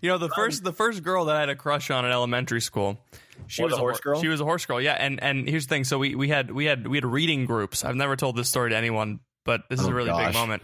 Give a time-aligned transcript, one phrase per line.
[0.00, 2.60] You know, the first the first girl that I had a crush on in elementary
[2.60, 2.98] school.
[3.46, 4.20] She Was a horse girl?
[4.20, 4.92] She was a horse girl, yeah.
[4.92, 5.84] And and here's the thing.
[5.84, 7.84] So we, we had we had we had reading groups.
[7.84, 10.62] I've never told this story to anyone, but this is Oh, a really big moment.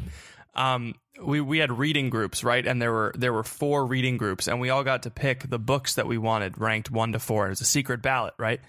[0.54, 2.64] Um, we we had reading groups, right?
[2.66, 5.58] And there were there were four reading groups, and we all got to pick the
[5.58, 7.46] books that we wanted, ranked one to four.
[7.46, 8.60] It was a secret ballot, right?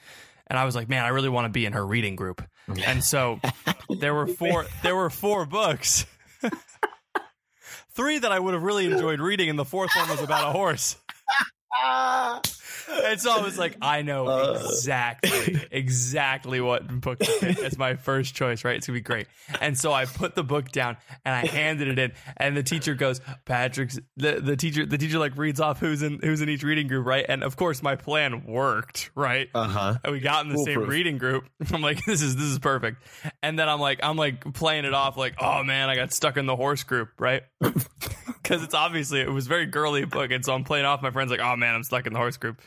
[0.48, 2.42] And I was like, man, I really want to be in her reading group.
[2.86, 3.40] And so
[4.00, 6.06] there were four there were four books.
[7.98, 10.52] Three that I would have really enjoyed reading, and the fourth one was about a
[10.52, 10.98] horse.
[12.90, 14.62] And so I was like, I know Uh.
[14.66, 18.76] exactly, exactly what book to pick as my first choice, right?
[18.76, 19.28] It's gonna be great.
[19.62, 22.96] And so I put the book down and I handed it in, and the teacher
[22.96, 26.64] goes, Patrick's the, the teacher the teacher like reads off who's in who's in each
[26.64, 27.26] reading group, right?
[27.28, 29.50] And of course my plan worked, right?
[29.54, 29.98] Uh huh.
[30.04, 31.46] and we got in the same reading group.
[31.74, 33.04] I'm like, this is this is perfect.
[33.44, 36.38] And then I'm like, I'm like playing it off like, oh man, I got stuck
[36.38, 37.44] in the horse group, right?
[38.48, 41.02] Because it's obviously it was very girly book, and so I'm playing off.
[41.02, 42.62] My friends like, oh man, I'm stuck in the horse group.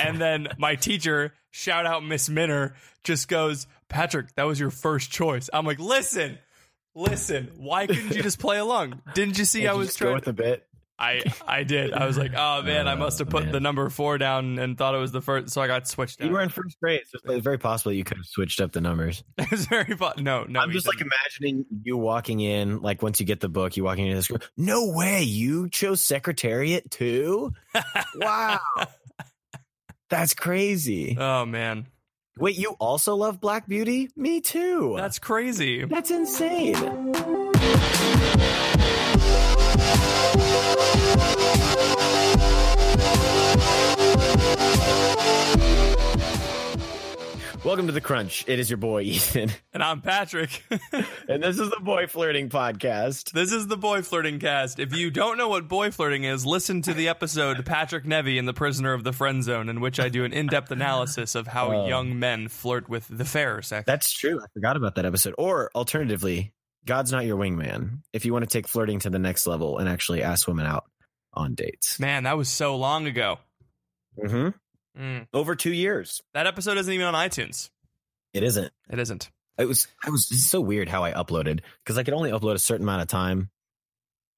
[0.00, 5.12] And then my teacher, shout out Miss Minner, just goes, Patrick, that was your first
[5.12, 5.48] choice.
[5.52, 6.38] I'm like, listen.
[6.96, 9.00] Listen, why couldn't you just play along?
[9.14, 10.14] Didn't you see I was go trying?
[10.16, 10.66] with a bit.
[11.00, 11.92] I I did.
[11.94, 13.52] I was like, oh man, I must have put man.
[13.52, 16.26] the number four down and thought it was the first, so I got switched out.
[16.26, 18.80] You were in first grade, so it's very possible you could have switched up the
[18.80, 19.24] numbers.
[19.38, 20.14] It was very fun.
[20.18, 20.60] No, no.
[20.60, 21.08] I'm just Ethan.
[21.08, 24.22] like imagining you walking in, like once you get the book, you walking into the
[24.22, 24.38] school.
[24.56, 27.52] No way, you chose Secretariat too?
[28.16, 28.60] wow,
[30.10, 31.16] that's crazy.
[31.18, 31.86] oh man,
[32.38, 34.08] Wait, you also love Black Beauty?
[34.16, 34.94] Me too.
[34.96, 35.84] that's crazy.
[35.84, 36.74] that's insane.
[47.62, 48.44] Welcome to the Crunch.
[48.48, 50.64] It is your boy Ethan, And I'm Patrick.
[51.28, 53.32] and this is the Boy Flirting Podcast.
[53.32, 54.78] this is the boy flirting cast.
[54.78, 58.48] If you don't know what boy flirting is, listen to the episode Patrick Nevy and
[58.48, 61.70] the Prisoner of the Friend Zone, in which I do an in-depth analysis of how
[61.72, 61.86] Oh.
[61.86, 63.84] young men flirt with the fairer sex.
[63.86, 64.40] That's true.
[64.42, 65.34] I forgot about that episode.
[65.36, 66.54] Or alternatively,
[66.86, 68.00] God's not your wingman.
[68.14, 70.84] If you want to take flirting to the next level and actually ask women out
[71.34, 72.00] on dates.
[72.00, 73.38] Man, that was so long ago.
[74.18, 74.48] hmm
[74.98, 75.26] Mm.
[75.32, 76.20] Over two years.
[76.34, 77.70] That episode isn't even on iTunes.
[78.34, 78.72] It isn't.
[78.90, 79.30] It isn't.
[79.58, 79.86] It was.
[80.04, 80.26] I was.
[80.44, 83.50] So weird how I uploaded because I could only upload a certain amount of time.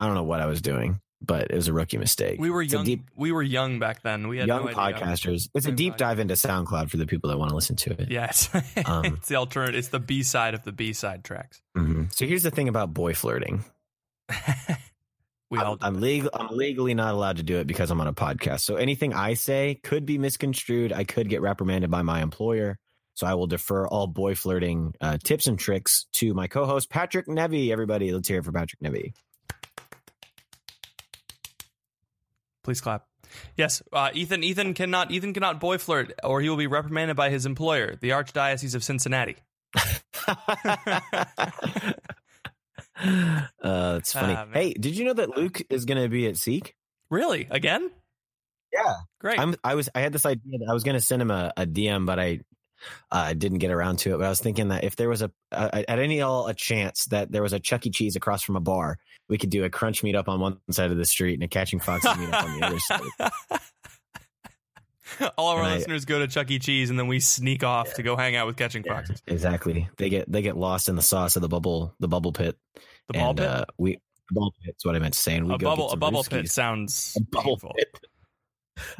[0.01, 2.41] I don't know what I was doing, but it was a rookie mistake.
[2.41, 2.85] We were It's young.
[2.85, 4.27] deep, we were young back then.
[4.29, 4.99] We had young no idea.
[5.01, 5.49] podcasters.
[5.55, 5.99] It's a deep podcast.
[5.99, 8.11] dive into SoundCloud for the people that want to listen to it.
[8.11, 8.49] Yes,
[8.87, 9.79] Um, it's the alternative.
[9.79, 11.63] It's the B side of the B side tracks.
[11.77, 12.13] Mhm.
[12.13, 13.65] So here's the thing about boy flirting.
[15.53, 15.59] we.
[15.59, 16.31] I'm, I'm legal.
[16.33, 18.61] I'm legally not allowed to do it because I'm on a podcast.
[18.61, 20.93] So anything I say could be misconstrued.
[20.93, 22.79] I could get reprimanded by my employer.
[23.15, 27.29] So I will defer all boy flirting uh, tips and tricks to my co-host Patrick
[27.29, 27.71] Nevy.
[27.71, 29.13] Everybody, let's hear it for Patrick Nevy.
[32.65, 33.07] Please clap.
[33.57, 34.43] Yes, uh, Ethan.
[34.43, 35.11] Ethan cannot.
[35.11, 38.83] Ethan cannot boy flirt, or he will be reprimanded by his employer, the Archdiocese of
[38.83, 39.37] Cincinnati.
[43.03, 43.47] uh,
[43.95, 44.35] that's funny.
[44.35, 46.75] Ah, hey, did you know that Luke is going to be at Seek?
[47.11, 47.47] Really?
[47.51, 47.91] Again?
[48.73, 48.95] Yeah.
[49.21, 49.39] Great.
[49.39, 49.55] I'm.
[49.63, 49.89] I was.
[49.95, 50.59] I had this idea.
[50.59, 52.41] That I was going to send him a, a DM, but I.
[53.13, 55.31] I didn't get around to it, but I was thinking that if there was a,
[55.53, 57.91] a at any all a chance that there was a Chuck E.
[57.91, 58.99] Cheese across from a bar,
[59.29, 61.79] we could do a crunch meetup on one side of the street and a catching
[61.79, 63.61] foxes meetup on the other side.
[65.39, 66.59] All of our And I- listeners go to Chuck E.
[66.59, 69.23] Cheese, and then we sneak off to go hang out with Catching Foxes.
[69.27, 69.89] Exactly.
[69.99, 72.57] They get they get lost in the sauce of the bubble the bubble pit.
[73.09, 73.49] The ball and, pit.
[73.49, 73.99] Uh, we
[74.31, 75.37] ball pit's what I meant to say.
[75.37, 75.91] And we a bubble.
[75.93, 78.01] A bubble pit sounds bubble pit.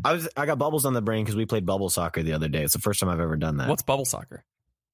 [0.05, 2.49] I was I got bubbles on the brain because we played bubble soccer the other
[2.49, 2.63] day.
[2.63, 3.69] It's the first time I've ever done that.
[3.69, 4.45] What's bubble soccer?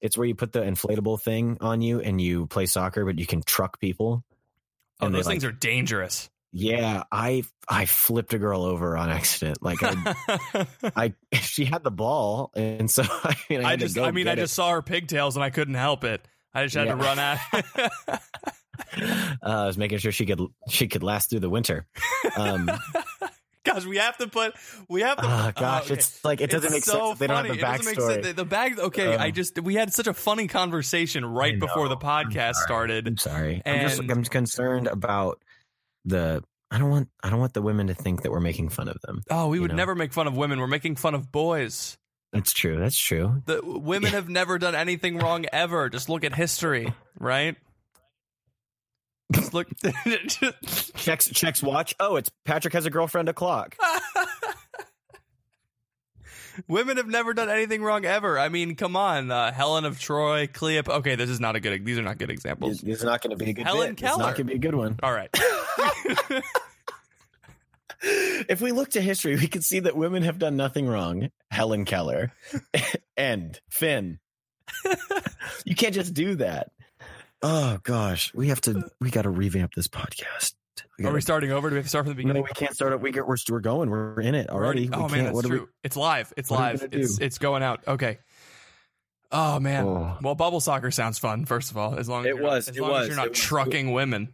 [0.01, 3.25] It's where you put the inflatable thing on you and you play soccer, but you
[3.25, 4.23] can truck people.
[5.01, 6.29] Oh, those things like- are dangerous.
[6.51, 9.61] Yeah, I I flipped a girl over on accident.
[9.61, 10.15] Like I,
[10.95, 14.31] I she had the ball, and so I mean, I, I just, I mean, I
[14.33, 14.37] it.
[14.37, 16.27] just saw her pigtails and I couldn't help it.
[16.51, 17.39] I just had to run at.
[19.01, 21.85] uh, I was making sure she could she could last through the winter.
[22.37, 22.69] Um,
[23.65, 24.53] Gosh, we have to put,
[24.87, 25.23] we have to.
[25.25, 25.93] oh gosh, okay.
[25.95, 27.11] it's like it doesn't It's make so sense.
[27.13, 27.59] if They don't have funny.
[27.61, 28.13] the It doesn't make backstory.
[28.13, 28.27] sense.
[28.27, 28.79] The, the bag.
[28.79, 32.07] Okay, Um, I just we had such a funny conversation right before the know.
[32.09, 33.05] I'm podcast started.
[33.07, 33.61] I'm sorry.
[33.65, 35.39] I'm just I'm concerned about
[36.05, 36.41] the
[36.71, 38.99] I don't want I don't want the women to think that we're making fun of
[39.01, 39.21] them.
[39.29, 39.75] Oh, we would know?
[39.77, 40.59] never make fun of women.
[40.59, 41.97] We're making fun of boys.
[42.31, 42.79] That's true.
[42.79, 43.43] That's true.
[43.45, 45.89] The women have never done anything wrong ever.
[45.89, 47.55] Just look at history, right?
[49.31, 49.67] Just look.
[50.95, 51.93] Checks checks watch.
[51.99, 53.75] Oh, it's Patrick has a girlfriend o'clock.
[56.67, 58.39] women have never done anything wrong ever.
[58.39, 60.89] I mean, come on, uh, Helen of Troy, Cleop.
[60.89, 61.85] Okay, this is not a good.
[61.85, 62.83] These are not good examples.
[62.83, 64.03] It's not going to be a good Helen bit.
[64.03, 64.97] It's not going to be a good one.
[65.03, 65.29] All right.
[68.01, 71.29] if we look to history, we can see that women have done nothing wrong.
[71.51, 72.31] Helen Keller
[73.17, 74.19] and Finn.
[75.65, 76.71] you can't just do that.
[77.41, 78.89] Oh gosh, we have to.
[78.99, 80.53] We got to revamp this podcast.
[80.97, 81.69] We Are gotta- we starting over?
[81.69, 82.41] Do we have to start from the beginning?
[82.43, 83.01] no, we can't start it.
[83.01, 83.89] We get, we're, we're going.
[83.89, 84.89] We're in it already.
[84.91, 85.69] Oh we man, that's true.
[85.83, 86.33] It's live.
[86.35, 86.89] It's are we live.
[86.91, 87.81] It's it's going out.
[87.87, 88.19] Okay.
[89.31, 89.85] Oh man.
[89.85, 90.17] Oh.
[90.21, 91.45] Well, bubble soccer sounds fun.
[91.45, 93.29] First of all, as long as It not- was, as it long as you're not
[93.29, 93.37] was.
[93.39, 94.33] trucking women.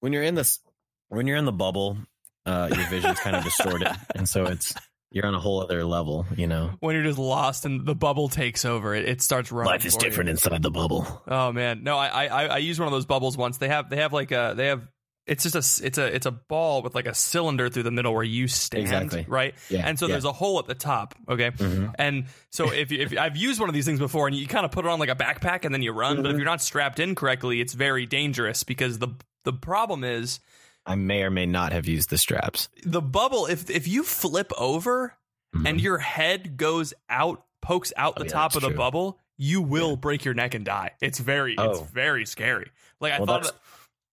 [0.00, 0.60] when you're in this,
[1.08, 1.96] when you're in the bubble,
[2.44, 4.74] uh, your vision's kind of distorted, and so it's
[5.14, 6.26] you're on a whole other level.
[6.36, 9.70] You know, when you're just lost and the bubble takes over, it, it starts running.
[9.72, 10.10] life is for you.
[10.10, 11.22] different inside the bubble.
[11.26, 13.56] Oh man, no, I, I I used one of those bubbles once.
[13.58, 14.86] They have they have like a they have
[15.26, 18.12] it's just a it's a it's a ball with like a cylinder through the middle
[18.12, 19.24] where you stand, Exactly.
[19.26, 19.54] right?
[19.70, 20.12] Yeah, and so yeah.
[20.12, 21.14] there's a hole at the top.
[21.28, 21.94] Okay, Mhm.
[21.98, 24.66] and so if you, if I've used one of these things before, and you kind
[24.66, 26.38] of put it on like a backpack and then you run, but if Mhm.
[26.40, 29.08] you're not strapped in correctly, it's very dangerous because the
[29.44, 30.40] the problem is
[30.86, 32.68] I may or may not have used the straps.
[32.84, 33.46] the bubble.
[33.46, 35.14] If if you flip over
[35.54, 35.82] and Mhm.
[35.82, 38.76] your head goes out, pokes out Oh, the yeah, top of the true.
[38.76, 40.92] bubble, you will break your neck and die.
[41.00, 41.88] It's very, it's Oh.
[41.92, 42.70] very scary.
[43.00, 43.54] Like I Well, thought, that-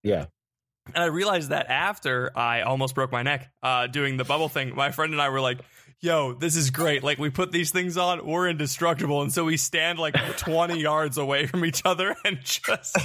[0.02, 0.26] yeah.
[0.94, 4.74] and I realized that after I almost broke my neck uh, doing the bubble thing.
[4.74, 5.60] My friend and I were like,
[6.00, 7.02] "Yo, this is great!
[7.04, 11.18] Like we put these things on, we're indestructible." And so we stand like twenty yards
[11.18, 12.96] away from each other and just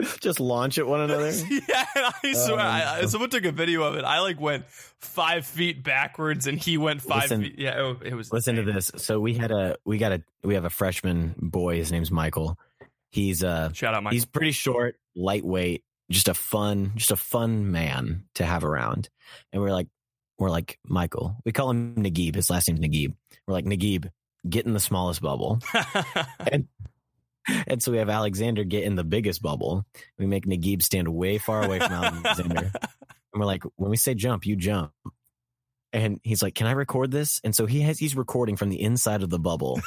[0.20, 1.30] Just launch at one another.
[1.50, 1.86] yeah.
[1.94, 4.04] And I swear, Um, I, I, someone took a video of it.
[4.04, 7.54] I like went five feet backwards, and he went five Listen- feet.
[7.58, 8.32] Yeah, it, it was.
[8.32, 8.90] Listen to this.
[8.96, 11.76] So we had a we got a we have a freshman boy.
[11.76, 12.58] His name's Michael.
[13.10, 14.12] He's uh Shout out, Mike.
[14.12, 19.08] he's pretty short, lightweight, just a fun, just a fun man to have around.
[19.52, 19.88] And we're like,
[20.38, 21.36] we're like Michael.
[21.44, 22.34] We call him Nagib.
[22.36, 23.14] His last name's Nagib.
[23.46, 24.10] We're like Nagib,
[24.48, 25.58] get in the smallest bubble.
[26.52, 26.68] And
[27.78, 29.84] so we have Alexander get in the biggest bubble.
[30.18, 32.72] We make Nagib stand way far away from Alexander.
[33.32, 34.92] And we're like, when we say jump, you jump.
[35.92, 38.80] And he's like, "Can I record this?" And so he has he's recording from the
[38.80, 39.80] inside of the bubble,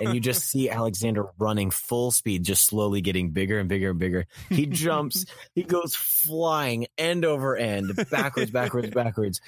[0.00, 3.98] and you just see Alexander running full speed, just slowly getting bigger and bigger and
[3.98, 4.26] bigger.
[4.48, 9.42] He jumps, he goes flying end over end, backwards, backwards, backwards.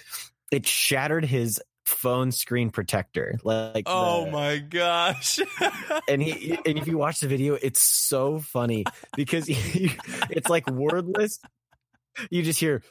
[0.50, 3.38] It shattered his phone screen protector.
[3.44, 5.40] Like, oh the- my gosh.
[6.08, 8.84] and he and if you watch the video, it's so funny
[9.16, 9.92] because he,
[10.30, 11.38] it's like wordless.
[12.30, 12.82] You just hear,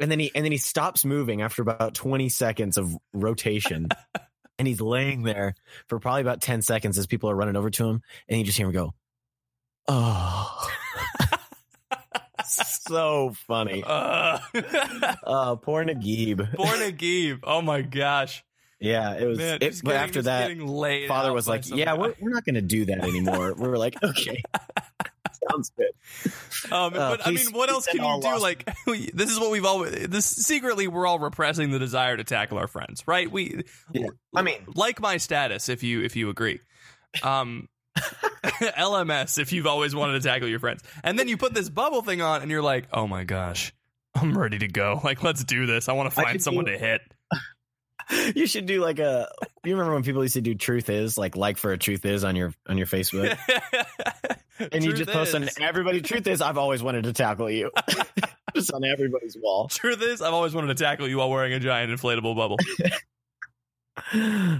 [0.00, 3.88] and then he and then he stops moving after about twenty seconds of rotation,
[4.58, 5.54] and he's laying there
[5.88, 8.56] for probably about ten seconds as people are running over to him, and you just
[8.56, 8.94] hear him go,
[9.88, 10.68] "Oh."
[12.54, 13.82] So funny.
[13.86, 14.38] Uh,
[15.24, 16.52] Uh, poor Nagib.
[16.54, 17.38] Poor.
[17.44, 18.44] Oh my gosh.
[18.80, 19.38] Yeah, it was.
[19.38, 22.56] Man, it, but getting- after that, laid father was like, "Yeah, we're, we're not going
[22.56, 24.42] to do that anymore." we were like, "Okay,
[25.48, 25.92] sounds good."
[26.72, 28.38] Um, Uh, but I mean, what else can you do?
[28.40, 30.08] Like, we, this is what we've always.
[30.08, 33.30] This secretly, we're all repressing the desire to tackle our friends, right?
[33.30, 34.08] We, Yeah.
[34.34, 36.58] I mean, like my status, if you if you agree.
[37.22, 41.68] Um, LMS, if you've always wanted to tackle your friends, and then you put this
[41.68, 43.72] bubble thing on, and you're like, oh my gosh,
[44.14, 45.00] I'm ready to go.
[45.02, 45.88] Like, let's do this.
[45.88, 47.00] I want to find someone do- to hit.
[48.34, 49.28] you should do like a.
[49.64, 52.24] You remember when people used to do "Truth Is" like like for a "Truth Is"
[52.24, 53.38] on your on your Facebook,
[54.58, 56.00] and you Truth just post on everybody.
[56.00, 57.70] "Truth Is," I've always wanted to tackle you,
[58.54, 59.68] just on everybody's wall.
[59.68, 62.56] Truth is, I've always wanted to tackle you while wearing a giant inflatable bubble.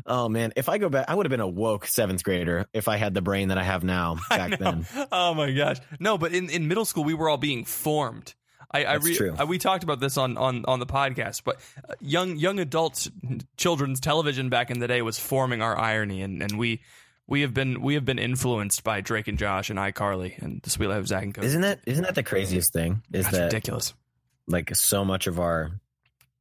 [0.07, 2.89] Oh man, if I go back, I would have been a woke seventh grader if
[2.89, 4.87] I had the brain that I have now back then.
[5.11, 5.79] Oh my gosh.
[5.99, 8.35] No, but in, in middle school, we were all being formed.
[8.71, 9.35] I, I, re- true.
[9.39, 13.11] I we talked about this on, on, on the podcast, but uh, young young adults
[13.57, 16.81] children's television back in the day was forming our irony, and, and we
[17.27, 20.71] we have been we have been influenced by Drake and Josh and iCarly and the
[20.71, 21.49] Sweet Life of Zach and Cody.
[21.49, 23.03] Isn't that isn't that the craziest thing?
[23.13, 23.93] Is That's that ridiculous?
[24.47, 25.71] like so much of our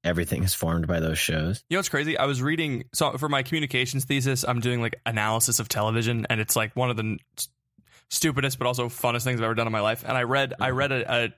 [0.04, 1.64] everything is formed by those shows?
[1.70, 2.18] You know what's crazy?
[2.18, 6.40] I was reading so for my communications thesis, I'm doing like analysis of television, and
[6.40, 7.20] it's like one of the n-
[8.10, 10.04] stupidest but also funnest things I've ever done in my life.
[10.08, 10.78] And I read I mm-hmm.
[10.78, 11.30] read a, a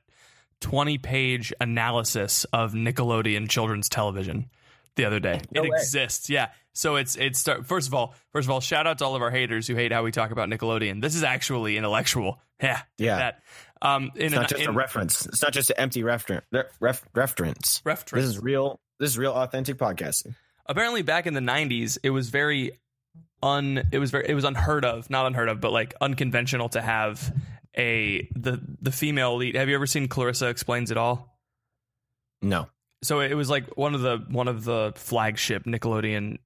[0.62, 4.50] 20 page analysis of Nickelodeon children's television
[4.96, 5.42] the other day.
[5.52, 5.78] No it way.
[5.78, 6.50] exists, yeah.
[6.74, 9.22] So it's it's start, first of all, first of all, shout out to all of
[9.22, 11.02] our haters who hate how we talk about Nickelodeon.
[11.02, 12.40] This is actually intellectual.
[12.62, 13.18] Yeah, Yeah.
[13.18, 13.44] that.
[13.84, 15.26] Um, in It's an- not just a reference.
[15.26, 16.46] It's not just an empty reference.
[16.80, 17.82] Ref, reference.
[17.84, 18.80] ref- This is real.
[19.00, 20.36] This is real authentic podcasting.
[20.68, 22.80] apparently back in the 90s it was very
[23.42, 26.82] un it was very it was unheard of not unheard of but like unconventional to
[26.82, 27.34] have
[27.78, 31.38] a the the female lead have you ever seen clarissa explains it all
[32.42, 32.70] No.
[33.04, 36.38] so it was like one of the one of the flagship nickelodeon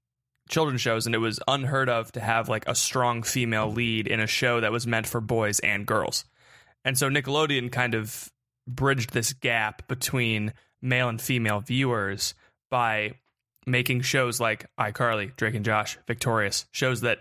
[0.49, 4.19] children's shows and it was unheard of to have like a strong female lead in
[4.19, 6.25] a show that was meant for boys and girls
[6.87, 8.31] and so nickelodeon kind of
[8.65, 12.33] bridged this gap between male and female viewers
[12.71, 13.11] by
[13.65, 17.19] making shows like iCarly, Drake and Josh, Victorious, shows that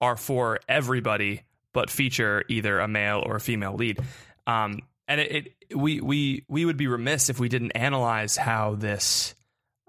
[0.00, 1.42] are for everybody
[1.74, 3.98] but feature either a male or a female lead.
[4.46, 8.76] Um, and it, it we we we would be remiss if we didn't analyze how
[8.76, 9.34] this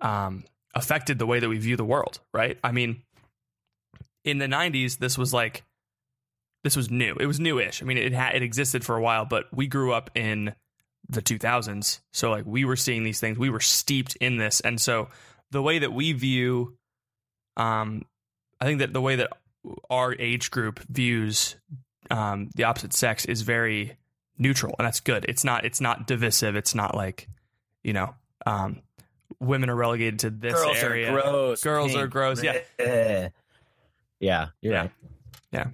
[0.01, 0.43] um,
[0.73, 2.57] affected the way that we view the world, right?
[2.63, 3.03] I mean,
[4.23, 5.63] in the '90s, this was like
[6.63, 7.15] this was new.
[7.19, 7.81] It was newish.
[7.81, 10.53] I mean, it had it existed for a while, but we grew up in
[11.07, 13.37] the 2000s, so like we were seeing these things.
[13.39, 15.07] We were steeped in this, and so
[15.51, 16.77] the way that we view,
[17.57, 18.03] um,
[18.61, 19.29] I think that the way that
[19.89, 21.55] our age group views
[22.11, 23.97] um, the opposite sex is very
[24.37, 25.25] neutral, and that's good.
[25.27, 26.55] It's not it's not divisive.
[26.55, 27.27] It's not like
[27.83, 28.13] you know
[28.45, 28.81] um,
[29.39, 31.11] women are relegated to this Girls area.
[31.11, 31.63] are gross.
[31.63, 32.59] Girls are gross, yeah.
[34.19, 34.79] Yeah, you're Yeah.
[34.81, 34.91] right.
[35.51, 35.67] Yeah.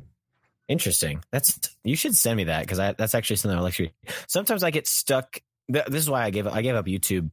[0.67, 1.23] Interesting.
[1.31, 3.89] That's you should send me that because that's actually something I like to.
[4.27, 5.39] Sometimes I get stuck.
[5.71, 7.29] th- This is why I gave I gave up YouTube,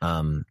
[0.00, 0.44] um,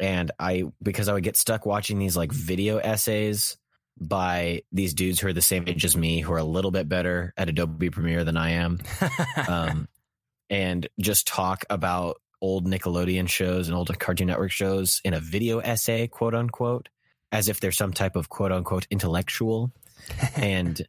[0.00, 3.56] and I because I would get stuck watching these like video essays
[4.00, 6.88] by these dudes who are the same age as me, who are a little bit
[6.88, 8.78] better at Adobe Premiere than I am,
[9.48, 9.88] um,
[10.50, 15.58] and just talk about old Nickelodeon shows and old Cartoon Network shows in a video
[15.58, 16.88] essay, quote unquote,
[17.32, 19.72] as if they're some type of quote unquote intellectual.
[20.36, 20.80] and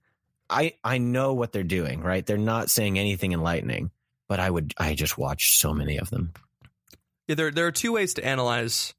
[0.49, 2.25] I I know what they're doing, right?
[2.25, 3.91] They're not saying anything enlightening,
[4.27, 6.33] but I would I just watch so many of them.
[7.27, 8.93] Yeah, there there are two ways to analyze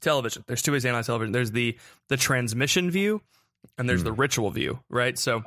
[0.00, 0.44] television.
[0.46, 1.32] There's two ways to analyze television.
[1.32, 1.76] There's the
[2.08, 3.20] the transmission view,
[3.78, 4.06] and there's Hmm.
[4.06, 4.80] the ritual view.
[4.88, 5.18] Right.
[5.18, 5.42] So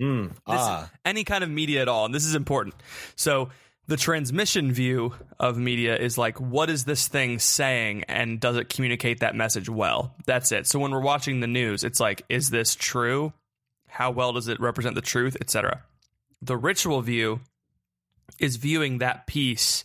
[0.00, 2.74] Mm, This- ah, any kind of media at all, and this is important.
[3.16, 3.50] So
[3.86, 8.70] the transmission view of media is like, what is this thing saying, and does it
[8.70, 10.14] communicate that message well?
[10.24, 10.66] That's it.
[10.66, 13.34] So when we're watching the news, it's like, is this true?
[13.90, 15.82] How well does it represent the truth, etc.
[16.42, 17.40] The ritual view
[18.38, 19.84] is viewing that piece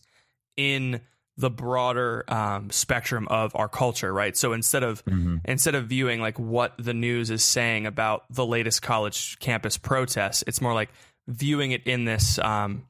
[0.55, 1.01] in
[1.37, 4.37] the broader um, spectrum of our culture, right?
[4.37, 5.41] So instead of mhm.
[5.43, 10.43] instead of viewing like what the news is saying about the latest college campus protests,
[10.47, 10.89] it's more like
[11.27, 12.85] viewing it in this um,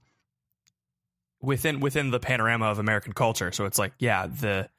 [1.41, 3.51] within within the panorama of American culture.
[3.51, 4.69] So it's like, yeah, the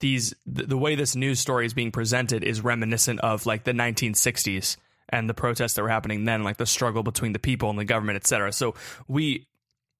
[0.00, 3.72] these the, the way this news story is being presented is reminiscent of like the
[3.72, 4.76] 1960s
[5.08, 7.84] and the protests that were happening then, like the struggle between the people and the
[7.84, 8.52] government, et cetera.
[8.52, 8.74] So
[9.06, 9.46] we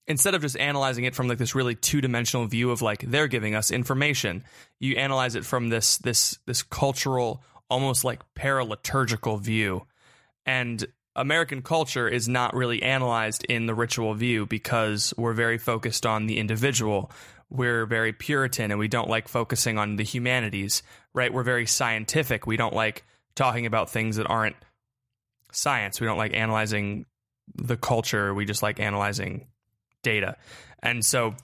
[0.06, 3.54] instead of just analyzing it from like this really two-dimensional view of like they're giving
[3.54, 4.42] us information
[4.80, 9.86] you analyze it from this this this cultural almost like paraliturgical view.
[10.46, 16.06] And american culture is not really analyzed in the ritual view because we're very focused
[16.06, 17.12] on the individual.
[17.50, 20.82] We're very puritan and we don't like focusing on the humanities
[21.14, 21.32] right?
[21.32, 22.46] We're very scientific.
[22.46, 24.56] We don't like talking about things that aren't
[25.52, 27.06] science we don't like analyzing
[27.54, 29.46] the culture we just like analyzing
[30.02, 30.36] data.
[30.82, 31.34] And so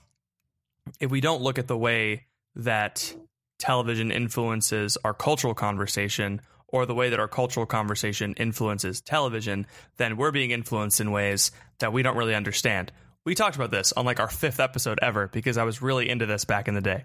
[1.01, 3.15] if we don't look at the way that
[3.59, 10.17] television influences our cultural conversation or the way that our cultural conversation influences television, then
[10.17, 12.93] we're being influenced in ways that we don't really understand.
[13.25, 16.27] We talked about this on like our fifth episode ever because I was really into
[16.27, 17.05] this back in the day.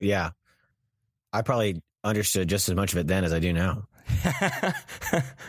[0.00, 0.30] yeah.
[1.32, 3.88] I probably understood just as much of it then as I do now.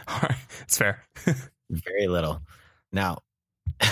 [0.07, 1.03] All right, it's fair.
[1.69, 2.41] Very little.
[2.91, 3.19] Now,
[3.79, 3.87] do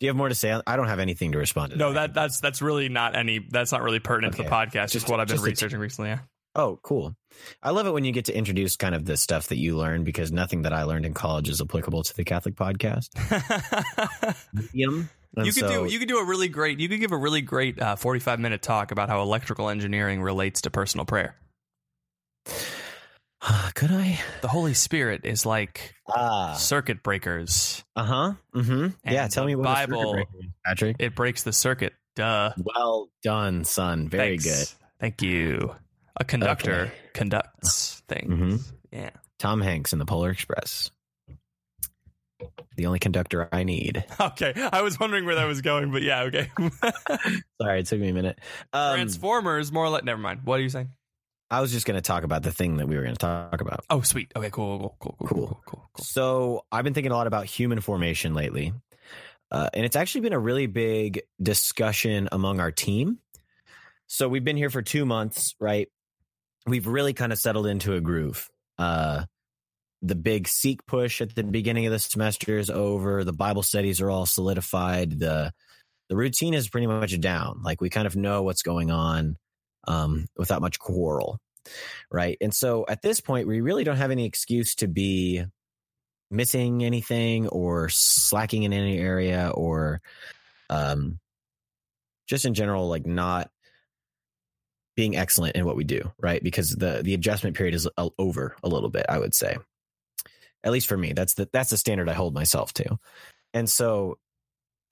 [0.00, 0.60] you have more to say?
[0.66, 1.78] I don't have anything to respond to.
[1.78, 4.72] No, that that's that's really not any that's not really pertinent to the podcast.
[4.90, 6.10] Just, Just- what I've been just a t- researching recently.
[6.10, 6.18] Yeah.
[6.56, 7.14] Oh, cool.
[7.62, 10.02] I love it when you get to introduce kind of the stuff that you learn
[10.02, 13.10] because nothing that I learned in college is applicable to the Catholic podcast.
[14.52, 15.08] Medium.
[15.36, 17.16] And you could so- do you could do a really great you could give a
[17.16, 21.36] really great uh, 45 minute talk about how electrical engineering relates to personal prayer
[23.74, 24.18] could I?
[24.42, 26.54] the holy spirit is like Ah.
[26.54, 28.32] circuit breakers Uh huh.
[28.54, 28.88] Mm-hmm.
[29.10, 29.28] Yeah.
[29.28, 30.96] Tell me what a circuit Bible- breaker is, Patrick.
[30.98, 34.08] it breaks the circuit duh Well done, son.
[34.08, 34.76] Very Thanks.
[34.98, 35.74] thank you
[36.16, 36.92] a conductor Okay.
[37.14, 38.28] conducts things
[38.60, 38.72] Mhm.
[38.92, 39.10] yeah.
[39.38, 40.90] Tom Hanks in the Polar Express.
[42.76, 44.04] The only conductor I need.
[44.20, 46.50] okay i was wondering where that was going but yeah okay
[47.60, 48.38] Sorry, it took me a minute.
[48.72, 50.90] Um, transformers more like never mind what are you saying
[51.50, 53.60] I was just going to talk about the thing that we were going to talk
[53.60, 53.84] about.
[53.90, 55.46] oh sweet okay cool cool cool cool cool Cool.
[55.48, 56.04] cool, cool, cool.
[56.04, 58.72] So I've been thinking a lot about human formation lately,
[59.50, 63.18] Uh, and it's actually been a really big discussion among our team.
[64.06, 65.88] So we've been here for two months, right?
[66.66, 68.48] We've really kind of settled into a groove.
[68.78, 69.24] Uh,
[70.02, 73.24] the big seek push at the beginning of the semester is over.
[73.24, 75.18] The Bible studies are all solidified.
[75.18, 75.52] The
[76.08, 77.60] the routine is pretty much down.
[77.62, 79.36] Like we kind of know what's going on
[79.86, 81.38] um, without much quarrel,
[82.10, 82.36] right?
[82.40, 85.44] And so at this point, we really don't have any excuse to be
[86.30, 90.00] missing anything or slacking in any area or
[90.68, 91.18] um,
[92.28, 93.50] just in general, like not
[94.96, 96.42] being excellent in what we do, right?
[96.42, 99.56] Because the the adjustment period is over a little bit, I would say.
[100.62, 102.98] At least for me, that's the that's the standard I hold myself to.
[103.54, 104.18] And so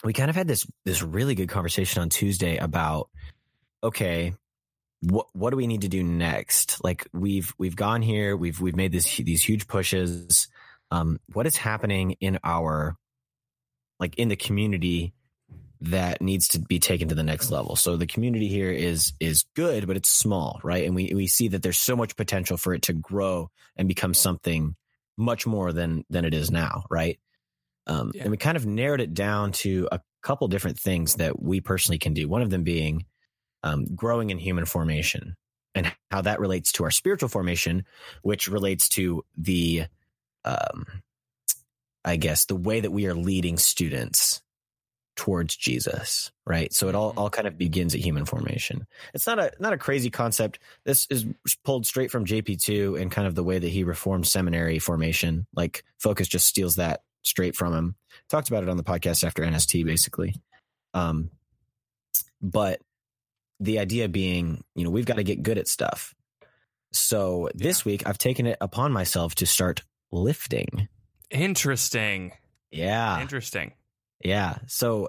[0.02, 3.10] we kind of had this this really good conversation on Tuesday about
[3.84, 4.32] okay,
[5.00, 6.82] what what do we need to do next?
[6.82, 10.48] Like we've we've gone here, we've we've made this these huge pushes
[10.90, 12.96] um, what is happening in our
[14.00, 15.12] like in the community
[15.80, 17.76] that needs to be taken to the next level.
[17.76, 20.84] So the community here is is good, but it's small, right?
[20.84, 24.14] And we we see that there's so much potential for it to grow and become
[24.14, 24.74] something
[25.16, 27.18] much more than than it is now, right?
[27.86, 28.22] Um, yeah.
[28.22, 31.98] And we kind of narrowed it down to a couple different things that we personally
[31.98, 32.28] can do.
[32.28, 33.06] One of them being
[33.62, 35.36] um, growing in human formation
[35.74, 37.84] and how that relates to our spiritual formation,
[38.22, 39.84] which relates to the
[40.44, 40.84] um,
[42.04, 44.40] I guess the way that we are leading students
[45.18, 46.72] towards Jesus, right?
[46.72, 47.18] So it all mm-hmm.
[47.18, 48.86] all kind of begins at human formation.
[49.12, 50.58] It's not a not a crazy concept.
[50.84, 51.26] This is
[51.64, 55.46] pulled straight from JP2 and kind of the way that he reformed seminary formation.
[55.54, 57.96] Like Focus just steals that straight from him.
[58.30, 60.36] Talked about it on the podcast after NST basically.
[60.94, 61.30] Um
[62.40, 62.80] but
[63.60, 66.14] the idea being, you know, we've got to get good at stuff.
[66.92, 67.90] So this yeah.
[67.90, 70.88] week I've taken it upon myself to start lifting.
[71.30, 72.32] Interesting.
[72.70, 73.20] Yeah.
[73.20, 73.72] Interesting.
[74.24, 74.58] Yeah.
[74.66, 75.08] So,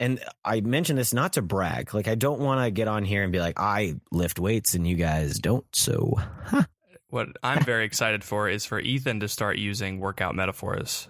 [0.00, 1.94] and I mention this not to brag.
[1.94, 4.86] Like, I don't want to get on here and be like, I lift weights and
[4.86, 5.66] you guys don't.
[5.72, 6.64] So, huh.
[7.08, 11.08] what I'm very excited for is for Ethan to start using workout metaphors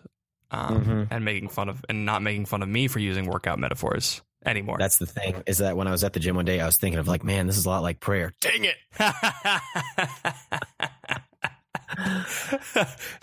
[0.50, 1.02] um, mm-hmm.
[1.10, 4.76] and making fun of, and not making fun of me for using workout metaphors anymore.
[4.78, 6.78] That's the thing is that when I was at the gym one day, I was
[6.78, 8.32] thinking of like, man, this is a lot like prayer.
[8.40, 8.76] Dang it.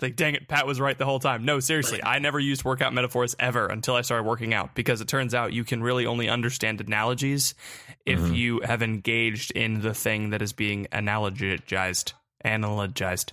[0.00, 1.44] like, dang it, Pat was right the whole time.
[1.44, 5.08] No, seriously, I never used workout metaphors ever until I started working out because it
[5.08, 7.54] turns out you can really only understand analogies
[8.06, 8.34] if mm-hmm.
[8.34, 12.12] you have engaged in the thing that is being analogized,
[12.44, 13.32] analogized,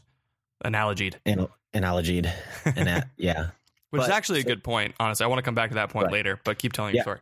[0.63, 2.31] analogied, An- analogied,
[2.65, 3.47] Ana- yeah.
[3.89, 4.95] Which but, is actually so, a good point.
[4.99, 6.13] Honestly, I want to come back to that point right.
[6.13, 6.99] later, but keep telling yeah.
[6.99, 7.19] your story.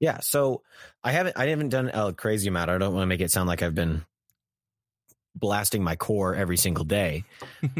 [0.00, 0.62] Yeah, so
[1.04, 2.70] I haven't I haven't done a crazy amount.
[2.70, 4.04] I don't want to make it sound like I've been
[5.34, 7.24] blasting my core every single day.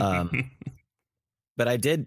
[0.00, 0.50] Um,
[1.56, 2.06] but I did,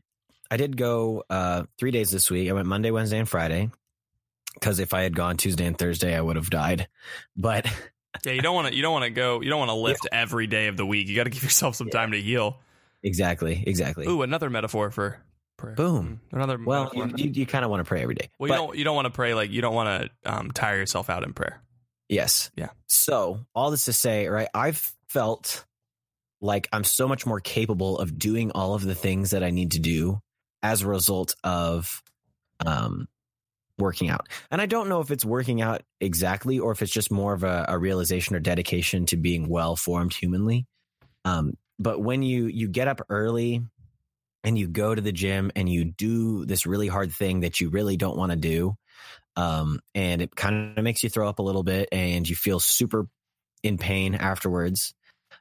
[0.49, 2.49] I did go uh, three days this week.
[2.49, 3.71] I went Monday, Wednesday, and Friday.
[4.54, 6.88] Because if I had gone Tuesday and Thursday, I would have died.
[7.36, 7.65] But
[8.23, 8.76] yeah, you don't want to.
[8.76, 9.41] You don't want to go.
[9.41, 10.21] You don't want to lift yeah.
[10.21, 11.08] every day of the week.
[11.08, 11.99] You got to give yourself some yeah.
[11.99, 12.60] time to heal.
[13.02, 13.63] Exactly.
[13.65, 14.06] Exactly.
[14.08, 15.17] Ooh, another metaphor for
[15.63, 15.76] prayer.
[15.76, 16.19] Boom.
[16.30, 16.60] Hmm, another.
[16.63, 18.30] Well, you, you, you kind of want to pray every day.
[18.38, 18.78] Well, you don't.
[18.78, 21.34] You don't want to pray like you don't want to um, tire yourself out in
[21.34, 21.62] prayer.
[22.10, 22.52] Yes.
[22.56, 22.69] Yeah.
[22.88, 24.49] So all this to say, right?
[24.54, 25.65] I've felt
[26.41, 29.71] like I'm so much more capable of doing all of the things that I need
[29.71, 30.19] to do
[30.62, 32.04] as a result of
[32.65, 33.08] um,
[33.78, 34.28] working out.
[34.52, 37.43] And I don't know if it's working out exactly or if it's just more of
[37.43, 40.65] a, a realization or dedication to being well formed humanly.
[41.26, 43.62] Um, but when you you get up early
[44.43, 47.69] and you go to the gym and you do this really hard thing that you
[47.69, 48.75] really don't want to do,
[49.36, 52.60] um, and it kind of makes you throw up a little bit and you feel
[52.60, 53.08] super
[53.63, 54.93] in pain afterwards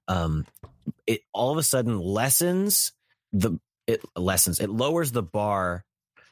[0.09, 0.47] um,
[1.07, 2.93] it all of a sudden lessens
[3.33, 5.85] the it lessens it lowers the bar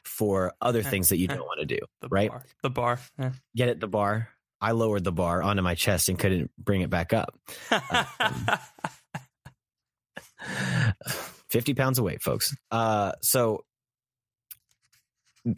[0.03, 2.43] for other things that you don't want to do the right bar.
[2.63, 3.31] the bar yeah.
[3.55, 4.29] get it the bar
[4.59, 7.37] i lowered the bar onto my chest and couldn't bring it back up
[7.71, 8.45] um,
[11.51, 13.63] 50 pounds of weight folks uh, so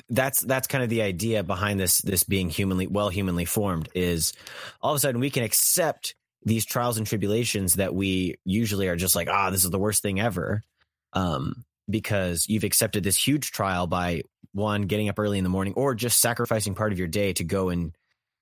[0.10, 4.34] that's that's kind of the idea behind this this being humanly well humanly formed is
[4.82, 8.96] all of a sudden we can accept these trials and tribulations that we usually are
[8.96, 10.62] just like, ah, this is the worst thing ever.
[11.14, 15.74] Um, because you've accepted this huge trial by one, getting up early in the morning
[15.76, 17.96] or just sacrificing part of your day to go and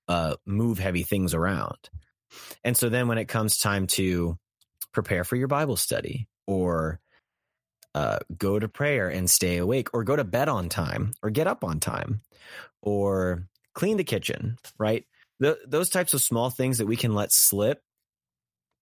[0.07, 1.89] uh, move heavy things around.
[2.63, 4.37] And so then when it comes time to
[4.93, 6.99] prepare for your Bible study or
[7.93, 11.47] uh, go to prayer and stay awake or go to bed on time or get
[11.47, 12.21] up on time
[12.81, 15.05] or clean the kitchen, right?
[15.39, 17.81] Those types of small things that we can let slip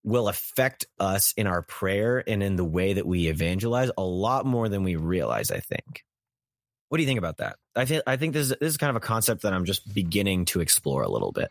[0.04, 4.45] will affect us in our prayer and in the way that we evangelize a lot
[4.45, 6.04] more than we realize, I think.
[6.89, 7.58] What do you think about that?
[7.76, 9.93] I think I think this is, this is kind of a concept that I'm just
[9.93, 11.50] beginning to explore a little bit.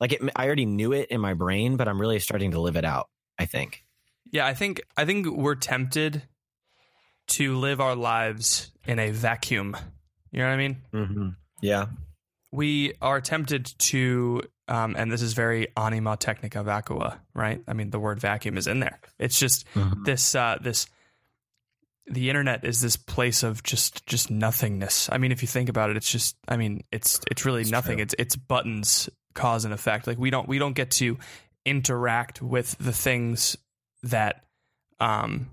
[0.00, 2.76] Like it, I already knew it in my brain, but I'm really starting to live
[2.76, 3.08] it out.
[3.38, 3.84] I think.
[4.30, 6.22] Yeah, I think I think we're tempted
[7.30, 9.76] to live our lives in a vacuum.
[10.32, 10.76] You know what I mean?
[10.92, 11.28] Mm-hmm.
[11.62, 11.86] Yeah.
[12.52, 17.62] We are tempted to, um, and this is very anima technica vacua, right?
[17.68, 18.98] I mean, the word vacuum is in there.
[19.18, 20.04] It's just Mhm.
[20.04, 20.86] this uh, this
[22.06, 25.08] the internet is this place of just just nothingness.
[25.12, 27.70] I mean, if you think about it, it's just I mean, it's it's really It's
[27.70, 27.98] nothing.
[27.98, 28.02] true.
[28.02, 30.06] It's it's buttons cause and effect.
[30.08, 31.18] Like we don't we don't get to
[31.64, 33.56] interact with the things
[34.02, 34.44] that
[34.98, 35.50] um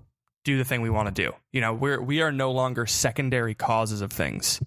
[0.48, 1.34] do the thing we want to do.
[1.52, 4.62] You know, we're we are no longer secondary causes of things.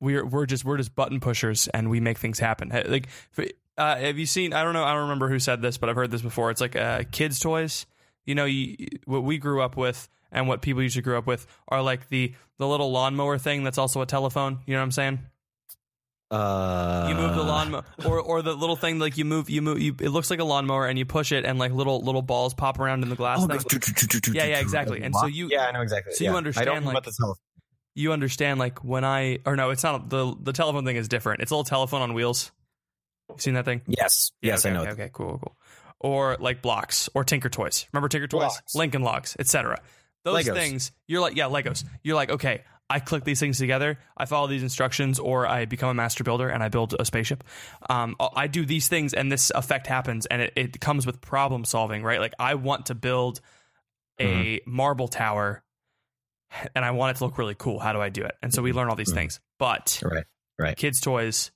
[0.00, 2.70] We're we're just we're just button pushers and we make things happen.
[2.70, 3.08] Like
[3.76, 5.96] uh, have you seen I don't know I don't remember who said this, but I've
[5.96, 6.50] heard this before.
[6.50, 7.84] It's like uh, kids toys.
[8.24, 11.46] You know, you, what we grew up with and what people usually grew up with
[11.68, 14.60] are like the the little lawnmower thing that's also a telephone.
[14.64, 15.18] You know what I'm saying?
[16.34, 19.80] Uh, You move the lawnmower, or or the little thing like you move you move.
[19.80, 22.54] You, it looks like a lawnmower, and you push it, and like little little balls
[22.54, 23.38] pop around in the glass.
[23.42, 23.58] Oh, thing.
[23.58, 25.02] goes Yeah, yeah, exactly.
[25.02, 26.12] And so you- yeah, I know exactly.
[26.14, 27.40] so you understand, I don't like- about the telephone.
[27.94, 31.40] you understand like when I or no, it's not the the telephone thing is different.
[31.42, 32.50] It's a little telephone on wheels.
[33.30, 33.80] You seen that thing?
[33.86, 34.82] Yes, Yeah, yes, okay, I know.
[34.82, 35.56] Okay, okay, cool, cool.
[36.00, 37.86] Or like blocks or Tinker Toys.
[37.92, 38.40] Remember Tinker Toys?
[38.40, 38.74] Blocks.
[38.74, 39.80] Lincoln Logs, etc.
[40.24, 40.54] Those Legos.
[40.54, 41.84] things, you're like, yeah, Legos.
[42.02, 42.62] You're like, okay,
[42.94, 46.48] I click these things together, I follow these instructions, or I become a master builder
[46.48, 47.42] and I build a spaceship.
[47.90, 51.64] Um, I do these things, and this effect happens, and it, it comes with problem
[51.64, 52.20] solving, right?
[52.20, 53.40] Like I want to build
[54.20, 54.24] a
[54.60, 54.70] Mm-hmm.
[54.70, 55.64] marble tower,
[56.74, 57.80] and I want it to look really cool.
[57.80, 58.36] How do I do it?
[58.42, 59.14] And so we learn all these Mhm.
[59.14, 60.00] things, but
[60.56, 60.76] Right.
[60.76, 61.50] kids' toys,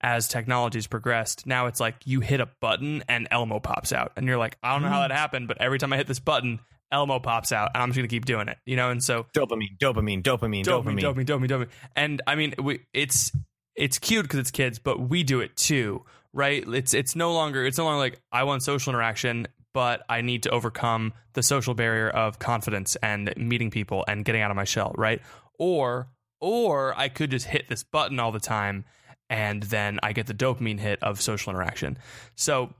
[0.00, 4.26] as technology's progressed, now it's like you hit a button and Elmo pops out, and
[4.26, 6.58] you're like, I don't know how that happened, but every time I hit this button,
[6.94, 8.90] Elmo pops out, and I'm just gonna keep doing it, you know.
[8.90, 11.26] And so Dopamine, dopamine, dopamine, dopamine, dopamine.
[11.26, 13.32] dopamine, dopamine, and I mean, we, it's
[13.74, 16.64] it's cute because it's kids, but we do it too, right?
[16.66, 20.44] It's it's no longer it's no longer like I want social interaction, but I need
[20.44, 24.64] to overcome the social barrier of confidence and meeting people and getting out of my
[24.64, 25.20] shell, right?
[25.58, 26.08] Or
[26.40, 28.84] or I could just hit this button all the time
[29.28, 31.98] and then I get the dopamine hit of social interaction.
[32.36, 32.72] So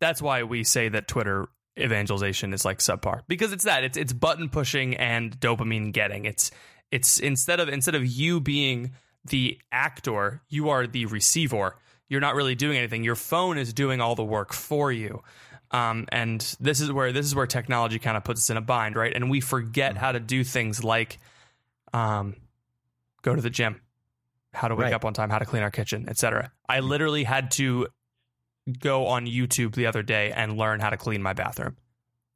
[0.00, 4.12] that's why we say that Twitter evangelization is like subpar because it's that it's it's
[4.12, 6.24] button pushing and dopamine getting.
[6.24, 6.50] It's
[6.90, 8.92] it's instead of instead of you being
[9.24, 11.76] the actor, you are the receiver.
[12.08, 13.02] You're not really doing anything.
[13.02, 15.22] Your phone is doing all the work for you.
[15.72, 18.60] Um, and this is where this is where technology kind of puts us in a
[18.60, 19.12] bind, right?
[19.12, 21.18] And we forget how to do things like
[21.92, 22.36] um,
[23.22, 23.80] go to the gym,
[24.54, 24.92] how to wake Right.
[24.92, 26.52] up on time, how to clean our kitchen, etc.
[26.68, 27.88] I literally had to
[28.80, 31.76] go on YouTube the other day and learn how to clean my bathroom,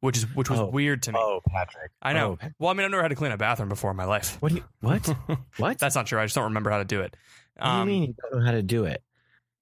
[0.01, 0.67] which is which was Oh.
[0.67, 1.19] weird to me.
[1.21, 1.91] Oh, Patrick.
[2.03, 2.39] I know.
[2.43, 4.37] Oh, Well, I mean, I've never had to clean a bathroom before in my life.
[4.41, 5.07] what do you what?
[5.59, 5.79] what?
[5.79, 6.19] That's not true.
[6.21, 7.17] I just don't remember how to do it.
[7.59, 9.03] what do you mean you don't know how to do it?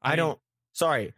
[0.02, 0.38] I, mean, don't.
[0.72, 1.12] Sorry.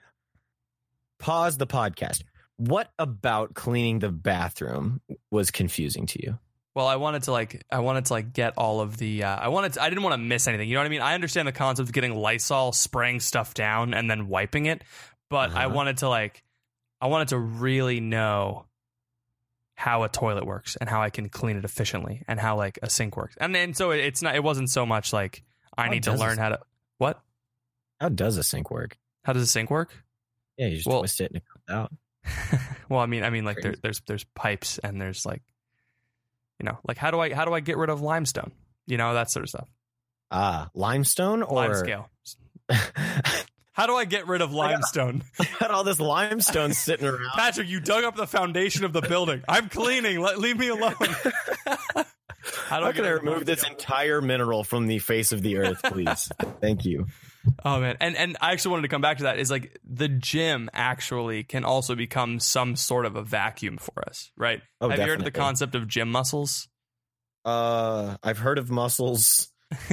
[1.19, 2.23] Pause the podcast.
[2.57, 6.39] What about cleaning the bathroom was confusing to you?
[6.75, 9.25] Well, I wanted to like, I wanted to like get all of the.
[9.25, 10.69] Uh, I wanted, to, I didn't want to miss anything.
[10.69, 11.01] You know what I mean?
[11.03, 14.83] I understand the concept of getting Lysol, spraying stuff down, and then wiping it,
[15.31, 15.75] but I Uh-huh.
[15.75, 16.43] wanted to like,
[17.01, 18.67] I wanted to really know
[19.75, 22.91] how a toilet works and how I can clean it efficiently and how like a
[22.91, 23.35] sink works.
[23.41, 25.43] And then so it- it's not, it wasn't so much like
[25.79, 26.61] I How need to learn a- how to
[26.99, 27.23] what?
[27.99, 28.99] How does a sink work?
[29.25, 29.95] How does a sink work?
[30.59, 31.93] Yeah, you just Well- twist it and it comes out.
[32.91, 35.41] well, I mean, I mean, like there, there's there's pipes and there's like,
[36.59, 38.53] you know, like how do I how do I get rid of limestone?
[38.87, 39.69] You know that sort of stuff.
[40.31, 42.11] Ah, limestone or Lime scale.
[43.73, 45.23] How do I get rid of limestone?
[45.41, 47.31] i got all this limestone sitting around.
[47.35, 49.43] Patrick, you dug up the foundation of the building.
[49.49, 50.21] I'm cleaning.
[50.21, 50.95] Let leave me alone.
[52.45, 56.31] how How can I remove this entire mineral from the face of the earth, please?
[56.61, 57.07] Thank you.
[57.65, 59.39] Oh man, and and I actually wanted to come back to that.
[59.39, 64.31] Is like the gym actually can also become some sort of a vacuum for us,
[64.37, 64.61] right?
[64.81, 66.69] Oh, Have you heard of the concept of gym muscles?
[67.45, 69.51] Uh, I've heard of muscles.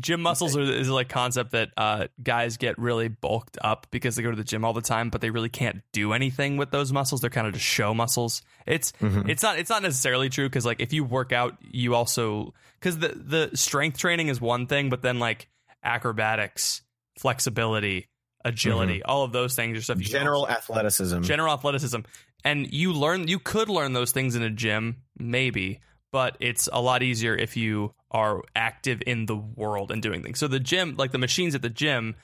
[0.00, 4.22] Gym muscles are, is like concept that uh, guys get really bulked up because they
[4.22, 6.92] go to the gym all the time, but they really can't do anything with those
[6.92, 7.20] muscles.
[7.20, 8.42] They're kind of just show muscles.
[8.66, 9.28] It's Mhm.
[9.28, 12.98] it's not it's not necessarily true because like if you work out, you also because
[12.98, 15.48] the the strength training is one thing, but then like
[15.84, 16.82] acrobatics,
[17.18, 18.08] flexibility,
[18.44, 19.98] agility, all of those things are stuff.
[19.98, 21.22] General athleticism.
[21.22, 22.00] general athleticism
[22.44, 26.80] and you learn you could learn those things in a gym maybe but it's a
[26.80, 30.94] lot easier if you are active in the world and doing things so the gym
[30.96, 32.14] like the machines at the gym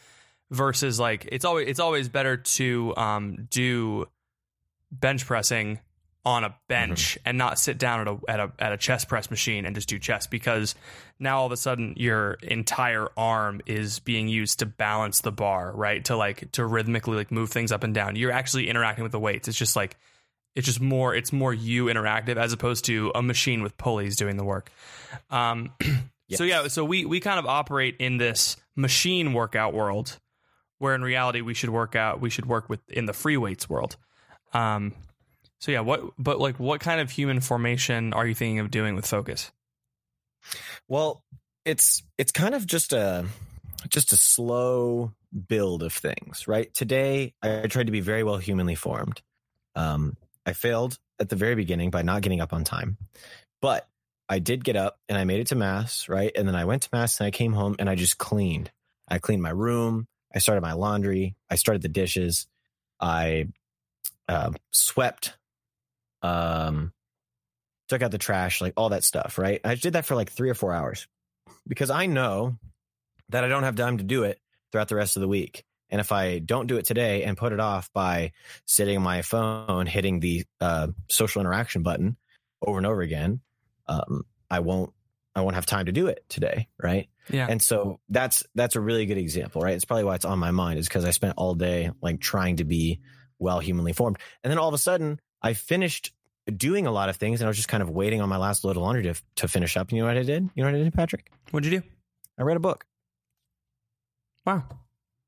[0.51, 4.07] versus like it's always it's always better to um do
[4.93, 5.79] bench pressing
[6.27, 9.31] on a bench and not sit down at a, at a at a chest press
[9.31, 10.75] machine and just do chest because
[11.21, 15.71] now all of a sudden your entire arm is being used to balance the bar,
[15.73, 16.05] right?
[16.07, 18.17] To like to rhythmically like move things up and down.
[18.17, 19.47] You're actually interacting with the weights.
[19.47, 19.97] It's just like
[20.57, 24.37] it's just more it's more you interactive as opposed to a machine with pulleys doing
[24.37, 24.73] the work.
[25.31, 25.71] Um,
[26.35, 30.19] So yeah, so we we kind of operate in this machine workout world,
[30.79, 33.69] where in reality we should work out we should work with in the free weights
[33.69, 33.97] world.
[34.53, 34.93] Um,
[35.61, 38.97] so yeah, what but like what kind of human formation are you thinking of doing
[38.97, 39.53] with focus?
[40.89, 41.23] Well,
[41.65, 43.27] it's it's kind of just a
[43.89, 45.13] just a slow
[45.49, 46.75] build of things, right?
[46.75, 49.23] Today I tried to be very well humanly formed.
[49.77, 52.97] Um, I failed at the very beginning by not getting up on time,
[53.61, 53.89] but
[54.29, 56.33] I did get up and I made it to mass, right?
[56.35, 58.71] And then I went to mass and I came home and I just cleaned.
[59.09, 60.07] I cleaned my room.
[60.35, 61.37] I started my laundry.
[61.51, 62.47] I started the dishes.
[63.01, 63.49] I
[64.29, 65.37] uh, swept,
[66.23, 66.93] um,
[67.89, 69.61] took out the trash, like all that stuff, right?
[69.65, 71.07] I did that for like three or four hours
[71.69, 72.57] because I know
[73.29, 74.41] that I don't have time to do it
[74.73, 75.65] throughout the rest of the week.
[75.91, 78.33] And if I don't do it today and put it off by
[78.65, 82.17] sitting on my phone, hitting the uh, social interaction button
[82.61, 83.41] over and over again,
[83.87, 84.93] um, I won't
[85.35, 87.09] I won't have time to do it today, right?
[87.31, 87.47] Yeah.
[87.49, 89.75] And so that's that's a really good example, right?
[89.75, 92.57] It's probably why it's on my mind is because I spent all day like trying
[92.57, 93.01] to be
[93.39, 96.13] well humanly formed, and then all of a sudden I finished
[96.57, 98.65] doing a lot of things, and I was just kind of waiting on my last
[98.65, 99.89] load of laundry to to finish up.
[99.89, 100.49] And you know what I did?
[100.55, 101.31] You know what I did, Patrick?
[101.51, 101.87] What'd you do?
[102.39, 102.87] I read a book.
[104.47, 104.65] Wow.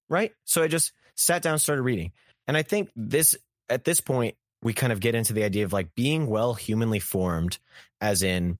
[0.08, 0.32] Right?
[0.44, 2.12] So I just sat down, started reading,
[2.46, 3.36] and I think this
[3.68, 6.98] at this point we kind of get into the idea of like being well humanly
[6.98, 7.58] formed,
[8.00, 8.58] as in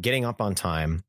[0.00, 1.04] getting up on time,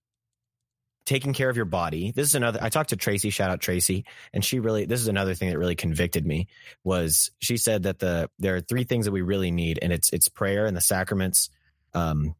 [1.05, 2.11] taking care of your body.
[2.11, 2.59] This is another.
[2.61, 3.29] I talked to Tracy.
[3.29, 4.85] Shout out Tracy, and she really.
[4.85, 6.47] This is another thing that really convicted me.
[6.83, 10.11] Was she said that the there are three things that we really need, and it's
[10.11, 11.49] it's prayer and the sacraments,
[11.93, 12.35] um,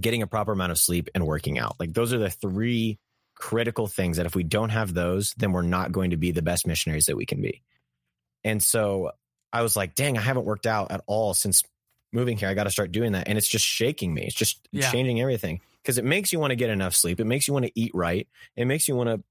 [0.00, 1.76] getting a proper amount of sleep, and working out.
[1.80, 2.98] Like those are the three
[3.36, 6.42] critical things that if we don't have those, then we're not going to be the
[6.42, 7.62] best missionaries that we can be.
[8.42, 9.12] And so
[9.52, 11.62] I was like, dang, I haven't worked out at all since
[12.12, 12.48] moving here.
[12.48, 13.28] I got to start doing that.
[13.28, 14.22] And it's just shaking me.
[14.22, 14.90] It's just Yeah.
[14.90, 17.20] changing everything because it makes you want to get enough sleep.
[17.20, 18.26] It makes you want to eat right.
[18.56, 19.22] It makes you want to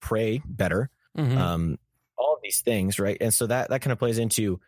[0.00, 0.90] pray better.
[1.16, 1.36] Mhm.
[1.36, 1.78] Um,
[2.16, 3.16] all of these things, right?
[3.20, 4.60] And so that that kind of plays into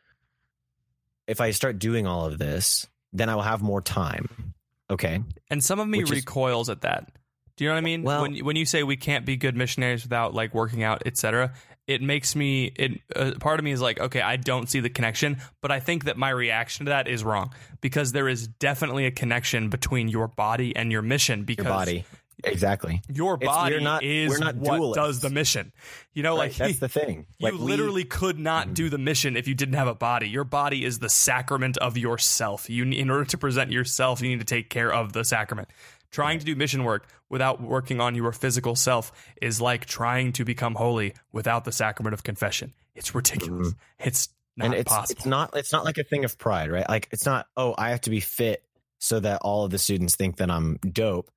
[1.27, 4.55] if I start doing all of this, then I will have more time.
[4.91, 5.23] Okay.
[5.49, 7.13] and some of me which is- recoils at that.
[7.61, 8.03] Do you know what I mean?
[8.05, 11.53] Well- when when you say we can't be good missionaries without like working out, etc.,
[11.87, 14.89] it makes me it uh, part of me is like, okay, I don't see the
[14.89, 19.05] connection, but I think that my reaction to that is wrong because there is definitely
[19.05, 22.05] a connection between your body and your mission because Your body.
[22.45, 23.03] Exactly.
[23.13, 24.95] your body you're not- is not what dualists.
[24.95, 25.73] does the mission.
[26.15, 27.27] You know, Right, like that's the thing.
[27.39, 30.31] You we- literally could not do the mission if you didn't have a body.
[30.31, 32.71] Your body is the sacrament of yourself.
[32.71, 35.69] You, in order to present yourself, you need to take care of the sacrament.
[36.11, 40.45] Trying to do mission work without working on your physical self is like trying to
[40.45, 42.73] become holy without the sacrament of confession.
[42.95, 43.75] It's ridiculous.
[43.99, 44.73] It's not Mm-hmm.
[44.73, 45.17] and it's possible.
[45.17, 46.87] it's not it's not like a thing of pride, right?
[46.89, 48.65] Like it's not oh I have to be fit
[48.99, 51.31] so that all of the students think that I'm dope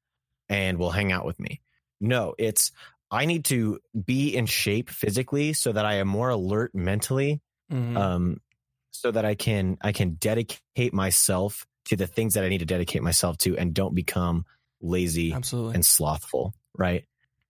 [0.49, 1.61] and will hang out with me.
[2.01, 2.71] No, it's
[3.11, 7.39] I need to be in shape physically so that I am more alert mentally,
[7.71, 7.95] Mhm.
[7.95, 8.41] um,
[8.89, 12.65] so that I can I can dedicate myself to the things that I need to
[12.65, 14.45] dedicate myself to and don't become
[14.83, 15.75] lazy Absolutely.
[15.75, 17.05] and slothful, right?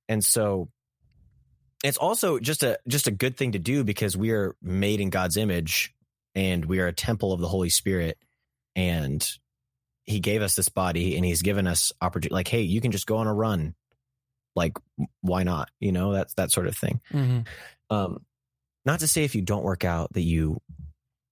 [0.07, 0.69] And so
[1.83, 5.09] it's also just a just a good thing to do because we are made in
[5.09, 5.93] God's image
[6.35, 8.17] and we are a temple of the Holy Spirit
[8.75, 9.27] and
[10.05, 13.07] he gave us this body and he's given us opportunity like hey, you can just
[13.07, 13.75] go on a run.
[14.55, 14.77] Like
[15.21, 15.69] why not?
[15.79, 17.01] You know, that's that sort of thing.
[17.11, 17.47] Mhm.
[17.89, 18.25] Um
[18.85, 20.61] not to say if you don't work out that you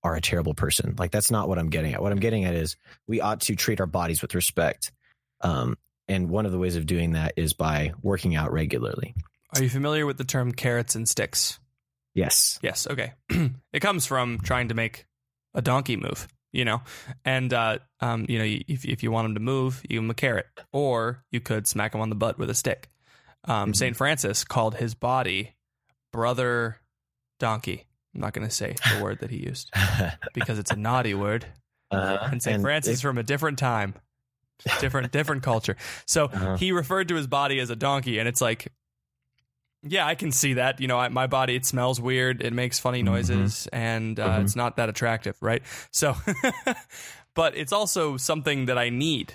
[0.04, 0.96] are a terrible person.
[0.98, 2.02] Like that's not what I'm getting at.
[2.02, 2.76] What I'm getting at is
[3.08, 4.92] we ought to treat our bodies with respect.
[5.42, 9.16] Um, and one of the ways of doing that is by working out regularly.
[9.56, 11.60] Are you familiar with the term carrots and sticks?
[12.14, 12.60] Yes.
[12.62, 12.88] Yes.
[12.88, 13.14] Okay.
[13.74, 15.06] it comes from trying to make
[15.54, 16.82] a donkey move, you know,
[17.26, 20.10] and uh, um, you know, if if you want him to move, you give him
[20.10, 22.90] a carrot, or you could smack him on the butt with a stick.
[23.46, 23.76] Um, Mhm.
[23.76, 25.56] Saint Francis called his body
[26.14, 26.78] brother
[27.40, 27.86] donkey.
[28.14, 29.72] I'm not going to say the word that he used
[30.34, 31.46] because it's a naughty word,
[31.92, 33.94] uh, and Saint Francis from a different time,
[34.80, 35.76] different different culture.
[36.06, 36.58] So Uh-huh.
[36.58, 38.72] he referred to his body as a donkey, and it's like,
[39.84, 40.80] yeah, I can see that.
[40.80, 44.42] You know, I, my body it smells weird, it makes funny noises, and uh, Mhm.
[44.44, 45.64] it's not that attractive, right?
[45.92, 46.16] So,
[47.34, 49.34] but it's also something that I need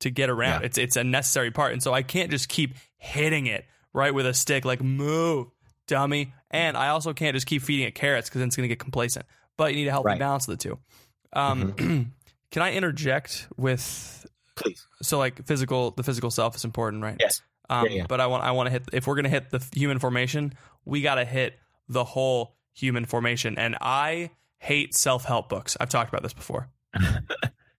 [0.00, 0.60] to get around.
[0.62, 0.66] Yeah.
[0.66, 4.26] It's it's a necessary part, and so I can't just keep hitting it right with
[4.26, 5.48] a stick, like move,
[5.86, 6.32] dummy.
[6.50, 8.78] And I also can't just keep feeding it carrots because then it's going to get
[8.78, 9.26] complacent.
[9.56, 10.18] But you need to help me Right.
[10.18, 10.78] balance the two.
[11.32, 11.72] Um,
[12.50, 14.21] Can I interject with
[14.54, 14.86] Please.
[15.02, 17.16] so like physical the physical self is important, right?
[17.18, 17.40] Yes.
[17.70, 18.06] Um, Yeah, yeah.
[18.08, 20.52] But I want I want to hit if we're gonna hit the human formation,
[20.84, 23.58] we got to hit the whole human formation.
[23.58, 25.76] And I hate self help books.
[25.80, 26.68] I've talked about this before.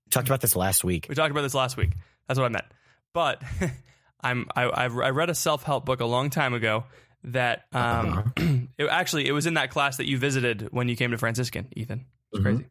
[0.09, 1.07] Talked about this last week.
[1.09, 1.93] We talked about this last week.
[2.27, 2.65] That's what I meant.
[3.13, 3.41] But
[4.21, 6.83] I'm I, I I read a self help book a long time ago
[7.23, 8.31] that um
[8.77, 11.67] it, actually it was in that class that you visited when you came to Franciscan,
[11.75, 12.05] Ethan.
[12.33, 12.43] It's Mhm.
[12.43, 12.65] crazy.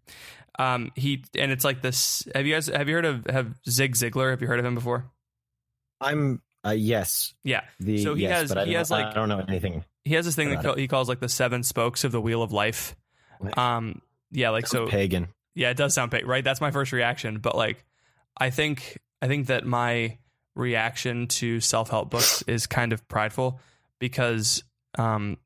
[0.59, 3.95] Um he and it's like this have you guys have you heard of have Zig
[3.95, 4.31] Ziglar?
[4.31, 5.11] Have you heard of him before?
[6.01, 7.35] I'm uh, yes.
[7.43, 7.63] Yeah.
[7.81, 9.85] The So he yes, has- he has, like- I don't know anything.
[10.05, 12.21] He has this thing that About ca- he calls like the seven spokes of the
[12.21, 12.95] wheel of life.
[13.57, 15.29] Um yeah, like so pagan.
[15.55, 16.45] Yeah, it does sound pagan, right?
[16.45, 17.85] That's my first reaction, but like
[18.37, 20.19] I think I think that my
[20.55, 23.59] reaction to self-help books is kind of prideful
[23.99, 24.63] because
[24.99, 25.39] um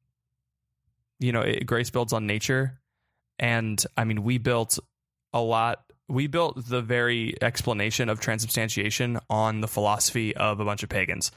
[1.20, 2.78] you know, it, grace builds on nature
[3.38, 4.78] and I mean, we built
[5.32, 10.84] a lot we built the very explanation of transubstantiation on the philosophy of a bunch
[10.84, 11.32] of pagans.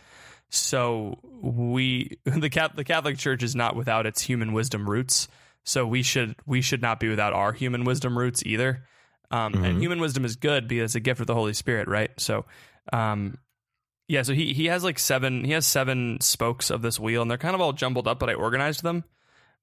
[0.49, 5.27] So we the Cap, the Catholic Church is not without its human wisdom roots.
[5.63, 8.85] So we should we should not be without our human wisdom roots either.
[9.31, 9.81] Um, And Mhm.
[9.81, 12.11] human wisdom is good because it's a gift of the Holy Spirit, right?
[12.17, 12.45] So,
[12.91, 13.37] um,
[14.07, 14.23] yeah.
[14.23, 17.37] So he he has like seven he has seven spokes of this wheel, and they're
[17.37, 19.03] kind of all jumbled up, but I organized them.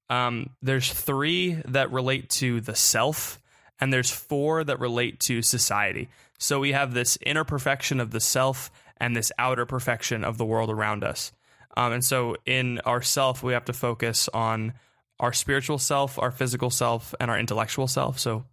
[0.09, 3.41] Um, there's three that relate to the self,
[3.81, 6.09] and there's four that relate to society.
[6.39, 10.45] So we have this inner perfection of the self and this outer perfection of the
[10.45, 11.33] world around us.
[11.77, 14.73] Um, and so in our self, we have to focus on
[15.21, 18.19] our spiritual self, our physical self, and our intellectual self.
[18.19, 18.45] So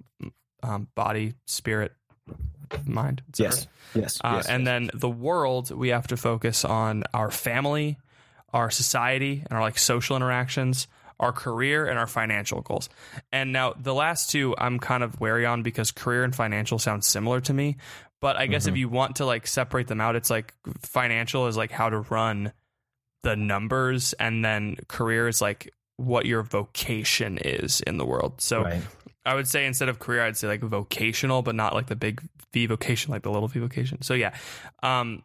[0.62, 1.94] um, body, spirit,
[2.86, 3.22] mind.
[3.38, 3.68] Yes.
[3.94, 4.20] Yes.
[4.24, 4.68] Uh, yes, and yes.
[4.68, 7.98] then the world, we have to focus on our family,
[8.52, 10.88] our society, and our like social interactions,
[11.24, 12.90] our career, and our financial goals.
[13.32, 17.04] And now the last two, I'm kind of wary on because career and financial sound
[17.04, 17.78] similar to me.
[18.22, 21.58] But I guess if you want to like separate them out, it's like financial is
[21.58, 22.54] like how to run
[23.24, 28.40] the numbers, and then career is like what your vocation is in the world.
[28.42, 28.82] So Right.
[29.26, 32.22] I would say instead of career, I'd say like vocational, but not like the big
[32.52, 34.02] V vocation, like the little V vocation.
[34.02, 34.34] So yeah.
[34.82, 35.24] Um,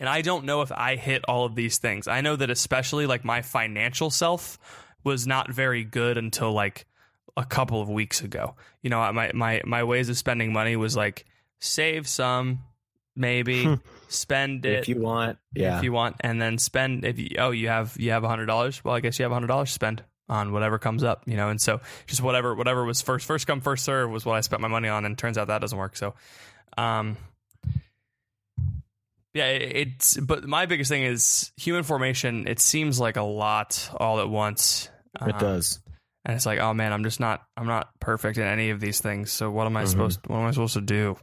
[0.00, 2.08] and I don't know if I hit all of these things.
[2.08, 4.58] I know that especially like my financial self
[5.04, 6.86] was not very good until like
[7.36, 8.54] a couple of weeks ago.
[8.82, 11.26] You know, my my my ways of spending money was like
[11.60, 12.60] save some,
[13.14, 15.78] maybe spend it if you want, yeah.
[15.78, 17.04] if you want, and then spend.
[17.04, 19.32] If you oh you have you have a hundred dollars, well I guess you have
[19.32, 21.48] a hundred dollars to spend on whatever comes up, you know.
[21.50, 24.62] And so just whatever whatever was first first come first serve was what I spent
[24.62, 25.96] my money on, and turns out that doesn't work.
[25.96, 26.14] So,
[26.76, 27.16] um,
[29.36, 32.46] yeah, it's but my biggest thing is human formation.
[32.48, 34.88] It seems like a lot all at once.
[35.14, 35.80] it Um, does.
[36.24, 39.00] and it's like, oh man, I'm just not I'm not perfect in any of these
[39.00, 39.30] things.
[39.32, 39.88] So what am I Mhm.
[39.88, 41.16] supposed what am I supposed to do?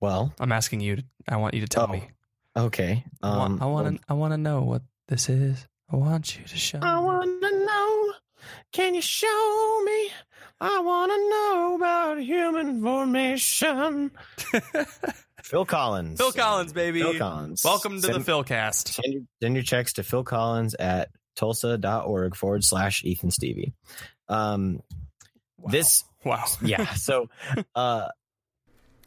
[0.00, 0.96] Well, I'm asking you.
[0.96, 2.10] To, I want you to tell Oh, me.
[2.56, 3.04] okay.
[3.22, 4.02] I want, Um, I want to.
[4.08, 5.66] I want to know what this is.
[5.90, 6.78] I want you to show.
[6.82, 8.14] I want to know.
[8.72, 10.10] Can you show me?
[10.60, 14.10] I want to know about human formation.
[15.42, 16.18] Phil Collins.
[16.18, 17.02] Phil Collins, baby.
[17.02, 17.62] Phil Collins.
[17.64, 18.88] Welcome to send, the Philcast.
[18.88, 23.74] Send your, send your checks to Phil Collins at tulsa.org forward slash Ethan Stevie.
[24.28, 24.80] Um,
[25.58, 25.70] Wow.
[25.70, 26.44] This, Wow.
[26.62, 26.92] yeah.
[26.94, 27.28] So,
[27.74, 28.08] uh,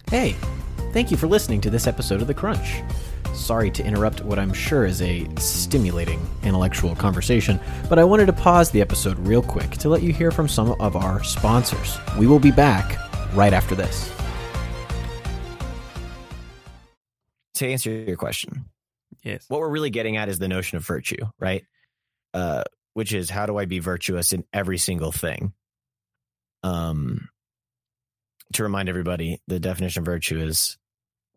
[0.10, 0.36] Hey,
[0.93, 2.81] thank you for listening to this episode of The Crunch.
[3.33, 7.59] Sorry to interrupt what I'm sure is a stimulating intellectual conversation,
[7.89, 10.71] but I wanted to pause the episode real quick to let you hear from some
[10.81, 11.97] of our sponsors.
[12.17, 12.97] We will be back
[13.33, 14.11] right after this.
[17.55, 18.65] to answer your question,
[19.23, 19.45] Yes.
[19.47, 21.63] what we're really getting at is the notion of virtue, right?
[22.31, 22.63] Uh,
[22.93, 25.53] which is how do I be virtuous in every single thing?
[26.61, 27.29] Um,
[28.53, 30.77] to remind everybody, the definition of virtue is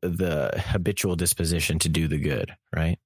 [0.03, 2.99] the habitual disposition to do the good, right?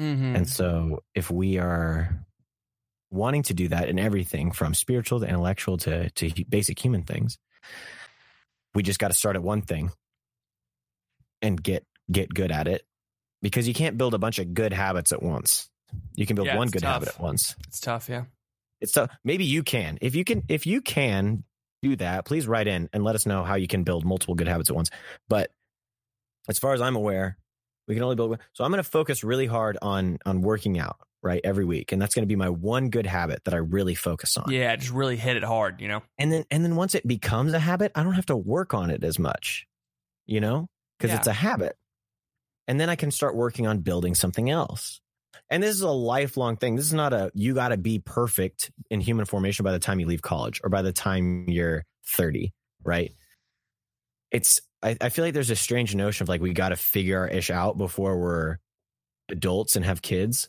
[0.00, 0.36] Mm-hmm.
[0.36, 2.24] And so if we are
[3.10, 7.38] wanting to do that in everything from spiritual to intellectual to, to basic human things,
[8.74, 9.90] we just got to start at one thing
[11.40, 12.82] and get get good at it
[13.42, 15.68] because you can't build a bunch of good habits at once.
[16.16, 16.92] You can build Yeah, one good tough.
[16.94, 17.54] habit at once.
[17.68, 18.08] It's tough.
[18.08, 18.24] Yeah.
[18.80, 19.10] It's tough.
[19.24, 19.98] Maybe you can.
[20.00, 21.44] If you can if you can
[21.82, 24.48] do that, please write in and let us know how you can build multiple good
[24.48, 24.90] habits at once.
[25.28, 25.50] But
[26.48, 27.38] as far as I'm aware,
[27.88, 28.38] we can only build one.
[28.52, 31.40] So I'm going to focus really hard on on working out, right?
[31.44, 31.92] Every week.
[31.92, 34.50] And that's going to be my one good habit that I really focus on.
[34.50, 34.74] Yeah.
[34.76, 35.80] Just really hit it hard.
[35.80, 36.02] You know.
[36.18, 38.90] And then and then once it becomes a habit, I don't have to work on
[38.90, 39.66] it as much.
[40.26, 40.68] You know?
[40.98, 41.18] Because Yeah.
[41.18, 41.76] it's a habit.
[42.68, 45.00] And then I can start working on building something else.
[45.50, 46.76] And this is a lifelong thing.
[46.76, 49.98] This is not a you got to be perfect in human formation by the time
[50.00, 52.52] you leave college or by the time you're 30,
[52.84, 53.12] right?
[54.30, 57.20] It's I, I feel like there's a strange notion of like we got to figure
[57.20, 58.58] our ish out before we're
[59.28, 60.48] adults and have kids.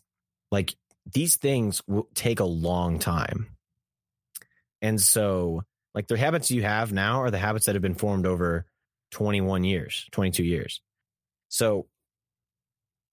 [0.52, 0.76] Like
[1.12, 3.56] these things will take a long time.
[4.82, 5.64] And so
[5.94, 8.66] like the habits you have now are the habits that have been formed over
[9.12, 10.82] 21 years, 22 years.
[11.50, 11.88] So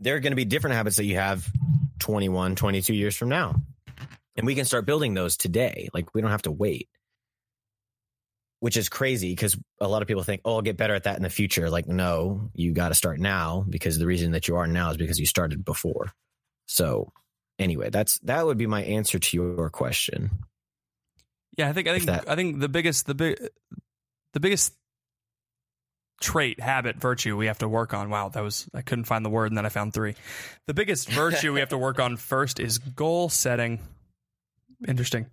[0.00, 1.46] there are going to be different habits that you have
[1.98, 3.56] 21, 22 years from now.
[4.36, 5.90] And we can start building those today.
[5.92, 6.88] Like we don't have to wait.
[8.61, 11.16] Which is crazy because a lot of people think, oh, I'll get better at that
[11.16, 11.70] in the future.
[11.70, 14.98] Like, no, you got to start now because the reason that you are now is
[14.98, 16.12] because you started before.
[16.66, 17.11] So,
[17.58, 20.30] anyway, that's that would be my answer to your question.
[21.56, 23.38] Yeah, I think I think that- I think the biggest the big
[24.34, 24.74] the biggest
[26.20, 28.11] trait, habit, virtue we have to work on.
[28.11, 30.14] Wow, that was I couldn't find the word and then I found three.
[30.66, 33.80] The biggest virtue we have to work on first is goal setting.
[34.86, 35.26] Interesting.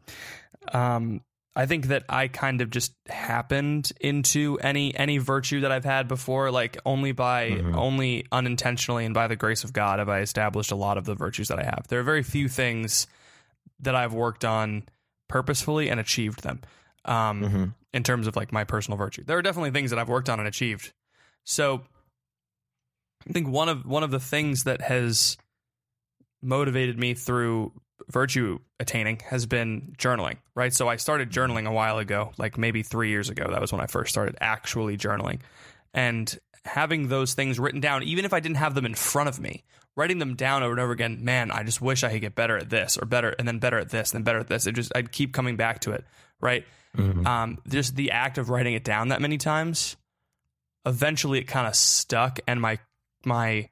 [0.72, 1.22] Um
[1.58, 6.08] I think that I kind of just happened into any any virtue that I've had
[6.08, 7.76] before, like only by Mhm.
[7.76, 11.16] only unintentionally and by the grace of God have I established a lot of the
[11.16, 11.86] virtues that I have.
[11.90, 13.08] There are very few things
[13.80, 14.84] that I've worked on
[15.28, 16.62] purposefully and achieved them.
[17.06, 17.74] Um, Mhm.
[17.94, 19.24] in terms of like my personal virtue.
[19.24, 20.94] There are definitely things that I've worked on and achieved.
[21.44, 21.86] So
[23.28, 25.38] I think one of one of the things that has
[26.42, 27.72] motivated me through
[28.10, 30.74] virtue attaining has been journaling, right?
[30.74, 33.48] So I started journaling a while ago, like maybe 3 years ago.
[33.50, 35.40] That was when I first started actually journaling.
[35.94, 39.40] And having those things written down even if I didn't have them in front of
[39.40, 39.64] me,
[39.96, 42.58] writing them down over and over again, man, I just wish I could get better
[42.58, 44.68] at this or better and then better at this and then better at this.
[44.68, 46.06] It just I'd keep coming back to it,
[46.40, 46.66] right?
[46.96, 47.26] Mhm.
[47.28, 49.98] um, just the act of writing it down that many times,
[50.86, 52.80] eventually it kind of stuck, and my
[53.26, 53.70] my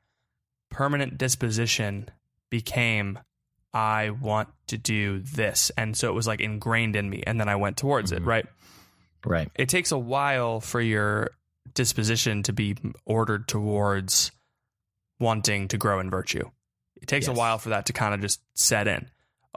[0.70, 2.10] permanent disposition
[2.50, 3.20] became
[3.76, 7.50] I want to do this, and so it was like ingrained in me, and then
[7.50, 8.24] I went towards it.
[8.24, 8.26] Mhm.
[8.26, 8.46] Right?
[9.26, 9.52] Right.
[9.56, 11.32] It takes a while for your
[11.74, 14.32] disposition to be ordered towards
[15.20, 16.50] wanting to grow in virtue.
[17.02, 17.36] It takes Yes.
[17.36, 19.10] a while for that to kind of just set in.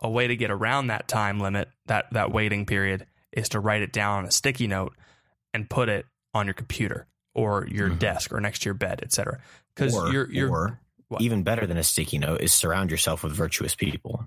[0.03, 3.83] A way to get around that time limit, that that waiting period, is to write
[3.83, 4.97] it down on a sticky note
[5.55, 7.99] and put it on your computer or your Mhm.
[7.99, 9.41] desk or next to your bed, etc.
[9.75, 11.20] Because you're you're or what?
[11.22, 14.26] even better than a sticky note is surround yourself with virtuous people.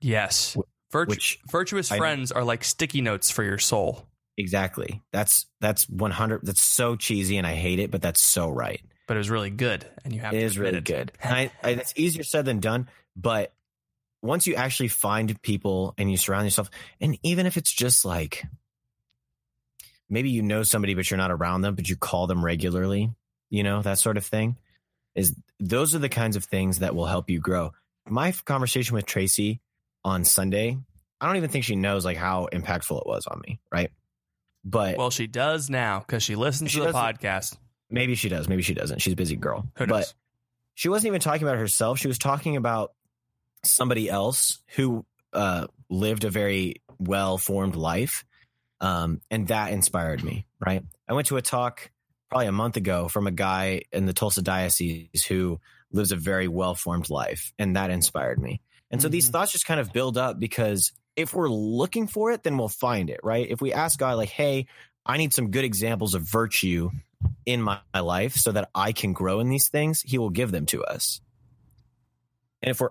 [0.00, 0.56] yes,
[0.90, 4.06] Virtu- which virtuous I- friends are like sticky notes for your soul.
[4.36, 5.02] Exactly.
[5.12, 6.46] That's that's one hundred.
[6.46, 8.80] That's so cheesy, and I hate it, but that's so right.
[9.08, 10.84] But it was really good, and you have It to is really it.
[10.84, 11.12] good.
[11.22, 13.52] And I, I, it's easier said than done, but
[14.22, 18.44] once you actually find people and you surround yourself, and even if it's just like
[20.08, 23.10] maybe you know somebody but you're not around them, but you call them regularly,
[23.50, 24.56] you know that sort of thing,
[25.18, 27.72] is those are the kinds of things that will help you grow.
[28.06, 29.60] My conversation with Tracy
[30.04, 30.78] on Sunday,
[31.20, 33.90] I don't even think she knows like how impactful it was on me, right?
[34.64, 37.56] But Well, she does now because she listens She to the podcast.
[37.90, 39.00] maybe she does, maybe she doesn't.
[39.00, 39.66] She's a busy girl.
[39.76, 40.12] Who but
[40.74, 41.98] she wasn't even talking about herself.
[41.98, 42.92] She was talking about
[43.64, 48.24] somebody else who uh, lived a very well formed life.
[48.80, 50.84] Um, and that inspired me, right?
[51.08, 51.90] I went to a talk
[52.28, 55.60] probably a month ago from a guy in the Tulsa Diocese who
[55.92, 57.52] lives a very well formed life.
[57.58, 58.60] And that inspired me.
[58.90, 59.32] And so these Mhm.
[59.32, 63.10] thoughts just kind of build up because if we're looking for it, then we'll find
[63.10, 63.46] it, right?
[63.48, 64.66] If we ask God, like, hey,
[65.04, 66.90] I need some good examples of virtue
[67.46, 70.50] in my, my life so that I can grow in these things, he will give
[70.52, 71.20] them to us.
[72.62, 72.90] And if we're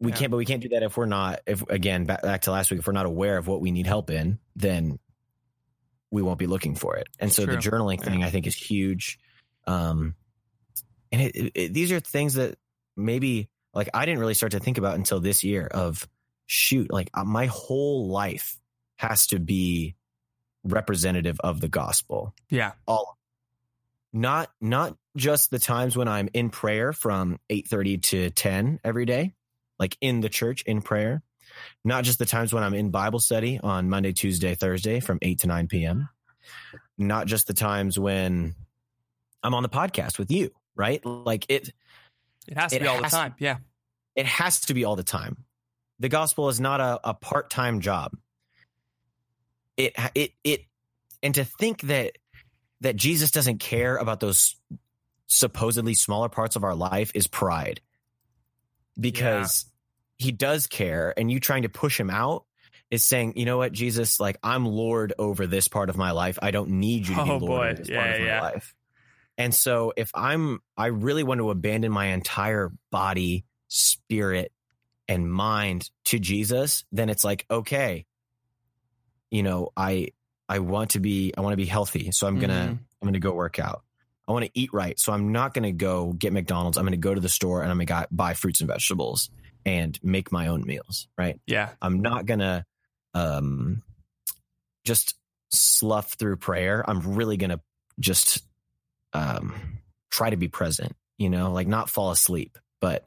[0.00, 0.16] we Yeah.
[0.16, 1.40] can't, but we can't do that if we're not.
[1.46, 3.86] If again, back, back to last week, if we're not aware of what we need
[3.86, 4.98] help in, then
[6.12, 7.08] we won't be looking for it.
[7.18, 8.26] And so the journaling thing, Yeah.
[8.26, 9.18] I think, is huge.
[9.66, 10.14] Um,
[11.10, 12.56] and it, it- it- these are things that
[12.96, 15.66] maybe like I didn't really start to think about until this year.
[15.66, 16.06] Of
[16.46, 18.58] shoot, like uh, my whole life
[18.96, 19.96] has to be
[20.64, 22.72] representative of the gospel Yeah.
[22.86, 23.18] all
[24.12, 29.32] not not just the times when i'm in prayer from 8.30 to 10 every day
[29.80, 31.22] like in the church in prayer
[31.84, 35.38] not just the times when i'm in bible study on monday tuesday thursday from 8
[35.40, 36.08] to 9 p.m
[36.98, 38.54] not just the times when
[39.42, 41.70] i'm on the podcast with you right like it
[42.48, 43.34] It has to It be all the has to- time.
[43.38, 43.56] Yeah.
[44.16, 45.44] it has to be all the time.
[46.00, 48.16] The gospel is not a, a part time job.
[49.76, 50.64] It it it
[51.22, 52.18] and to think that
[52.80, 54.56] that Jesus doesn't care about those
[55.28, 57.80] supposedly smaller parts of our life is pride.
[58.98, 59.64] Because
[60.22, 62.44] he does care and you trying to push him out
[62.90, 66.38] is saying, you know what, Jesus, like I'm Lord over this part of my life.
[66.42, 67.64] I don't need you to be Oh, Lord boy.
[67.66, 68.40] over this Yeah, part of yeah.
[68.40, 68.74] my life.
[69.38, 74.52] And so if I'm I really want to abandon my entire body, spirit,
[75.08, 78.04] and mind to Jesus, then it's like, okay,
[79.30, 80.08] you know, I
[80.48, 82.78] I want to be I want to be healthy, so I'm gonna Mhm.
[83.00, 83.82] I'm gonna go work out.
[84.28, 86.76] I want to eat right, so I'm not gonna go get McDonald's.
[86.76, 89.30] I'm gonna go to the store and I'm gonna buy fruits and vegetables
[89.64, 91.08] and make my own meals.
[91.16, 91.40] Right.
[91.46, 91.70] Yeah.
[91.80, 92.66] I'm not gonna
[93.14, 93.82] um
[94.84, 95.14] just
[95.52, 96.84] slough through prayer.
[96.88, 97.60] I'm really gonna
[98.00, 98.42] just
[99.12, 103.06] um try to be present, you know, like not fall asleep, but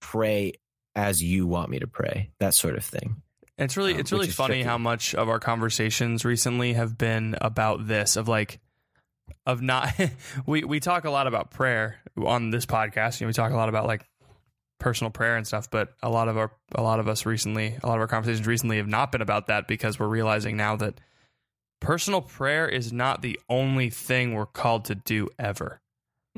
[0.00, 0.54] pray
[0.94, 3.22] as you want me to pray, that sort of thing.
[3.58, 4.68] It's really um, it's really funny tricky.
[4.68, 8.58] how much of our conversations recently have been about this of like
[9.46, 9.92] of not
[10.46, 13.20] we we talk a lot about prayer on this podcast.
[13.20, 14.08] You know, we talk a lot about like
[14.80, 17.86] personal prayer and stuff, but a lot of our a lot of us recently, a
[17.86, 21.00] lot of our conversations recently have not been about that because we're realizing now that
[21.80, 25.80] personal prayer is not the only thing we're called to do ever,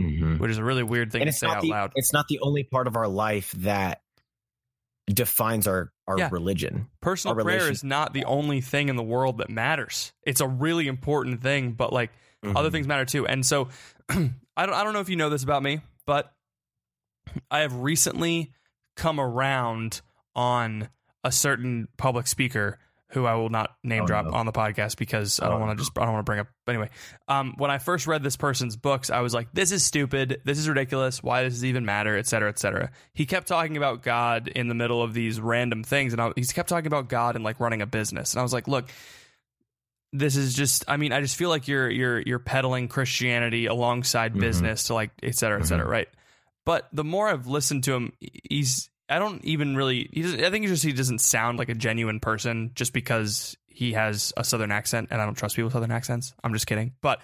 [0.00, 0.38] Mm-hmm.
[0.38, 1.92] which is a really weird thing and to it's say not out the loud.
[1.96, 4.00] it's not the only part of our life that
[5.06, 6.28] defines our our Yeah.
[6.32, 6.88] religion.
[7.00, 10.12] personal our prayer is not the only thing in the world that matters.
[10.24, 12.10] It's a really important thing, but like
[12.44, 12.72] other Mhm.
[12.72, 13.26] things matter too.
[13.26, 13.68] And so
[14.08, 14.16] I
[14.66, 16.32] don't I don't know if you know this about me, but
[17.50, 18.52] I have recently
[18.96, 20.00] come around
[20.34, 20.88] on
[21.24, 22.78] a certain public speaker
[23.10, 24.30] who I will not name Oh, drop no.
[24.32, 26.40] on the podcast because I Oh, don't want to just I don't want to bring
[26.40, 26.88] up anyway.
[27.28, 30.58] Um, when I first read this person's books, I was like, this is stupid, this
[30.58, 32.90] is ridiculous, why does this even matter, et cetera, et cetera.
[33.12, 36.52] He kept talking about God in the middle of these random things, and I, he's
[36.52, 38.88] kept talking about God and like running a business, and I was like, look,
[40.14, 44.34] this is just I mean, I just feel like you're you're you're peddling Christianity alongside
[44.34, 44.40] Mhm.
[44.40, 45.90] business to like et cetera, et cetera, Mhm.
[45.90, 46.08] right?
[46.64, 48.12] But the more I've listened to him,
[48.48, 50.08] he's I don't even really.
[50.12, 53.92] He I think it's just he doesn't sound like a genuine person just because he
[53.92, 56.32] has a southern accent and I don't trust people with southern accents.
[56.44, 56.92] I'm just kidding.
[57.00, 57.20] But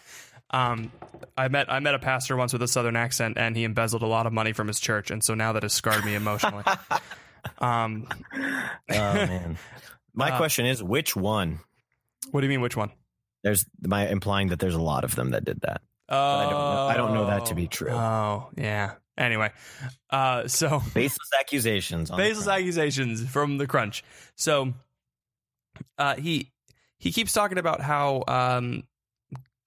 [0.51, 0.91] um
[1.37, 4.07] I met I met a pastor once with a southern accent and he embezzled a
[4.07, 6.65] lot of money from his church and so now that has scarred me emotionally.
[7.59, 8.07] um
[8.91, 9.59] oh man.
[10.15, 11.61] My Uh, question is which one?
[12.33, 12.91] what do you mean which one?
[13.45, 15.81] There's my implying that there's a lot of them that did that.
[16.09, 17.93] Oh, I don't know- I don't know that to be true.
[17.93, 18.95] Oh, yeah.
[19.19, 19.51] Anyway,
[20.11, 22.11] uh, so Baseless accusations.
[22.11, 24.05] on baseless accusations from the crunch.
[24.37, 24.73] So,
[25.99, 26.51] uh, he
[26.99, 28.85] he keeps talking about how um,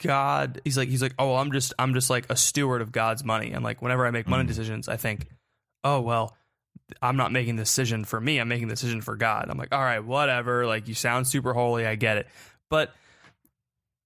[0.02, 0.62] God.
[0.64, 3.52] He's like he's like, oh, I'm just I'm just like a steward of God's money,
[3.52, 4.48] and like whenever I make money Mhm.
[4.48, 5.28] decisions, I think,
[5.84, 6.36] oh well.
[7.02, 8.38] I'm not making the decision for me.
[8.38, 9.46] I'm making the decision for God.
[9.50, 10.66] I'm like, all right, whatever.
[10.66, 11.86] Like, you sound super holy.
[11.88, 12.28] I get it.
[12.70, 12.94] But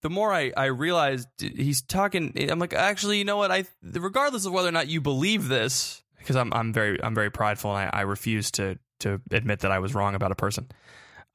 [0.05, 3.49] the more I, I realized he's talking, I'm like, actually, you know what?
[3.51, 7.31] I, regardless of whether or not you believe this, because I'm, I'm very, I'm very
[7.31, 10.67] prideful and I, I refuse to, to admit that I was wrong about a person.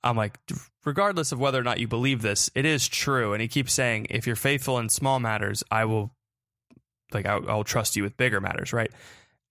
[0.04, 0.38] I'm like,
[0.84, 3.32] regardless of whether or not you believe this, it is true.
[3.32, 6.14] And he keeps saying, if you're faithful in small matters, I will,
[7.12, 8.92] like, I'll, I'll trust you with bigger matters, right?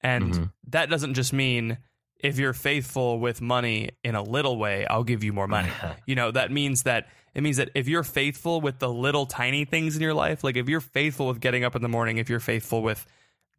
[0.02, 0.52] And Mhm.
[0.70, 1.78] that doesn't just mean
[2.22, 5.72] if you're faithful with money in a little way, I'll give you more money.
[6.06, 9.66] You know, that means that it means that if you're faithful with the little tiny
[9.66, 12.30] things in your life, like if you're faithful with getting up in the morning, if
[12.30, 13.06] you're faithful with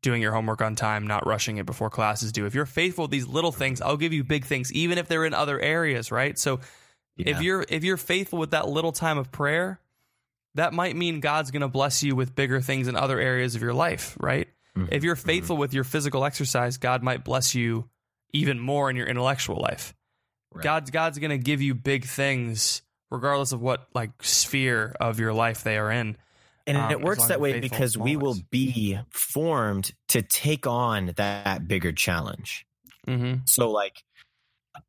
[0.02, 3.10] doing your homework on time, not rushing it before classes due, if you're faithful with
[3.10, 6.38] these little things, I'll give you big things, even if they're in other areas, right?
[6.38, 6.60] So
[7.16, 9.78] if you're if you're faithful with that little time of prayer,
[10.54, 13.62] that might mean God's going to bless you with bigger things in other areas of
[13.62, 14.48] your life, right?
[14.76, 14.88] Mhm.
[14.90, 17.88] If you're faithful with your physical exercise, God might bless you
[18.32, 19.94] even more in your intellectual life.
[20.52, 20.64] Right.
[20.64, 25.32] God's God's going to give you big things regardless of what like sphere of your
[25.32, 26.16] life they are in.
[26.66, 31.66] And um, it works that way because we will be formed to take on that
[31.66, 32.66] bigger challenge.
[33.06, 33.40] Mm-hmm.
[33.46, 34.04] So, like,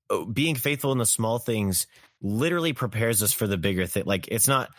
[0.10, 1.88] oh, being faithful in the small things
[2.22, 4.04] literally prepares us for the bigger thing.
[4.06, 4.70] Like, it's not,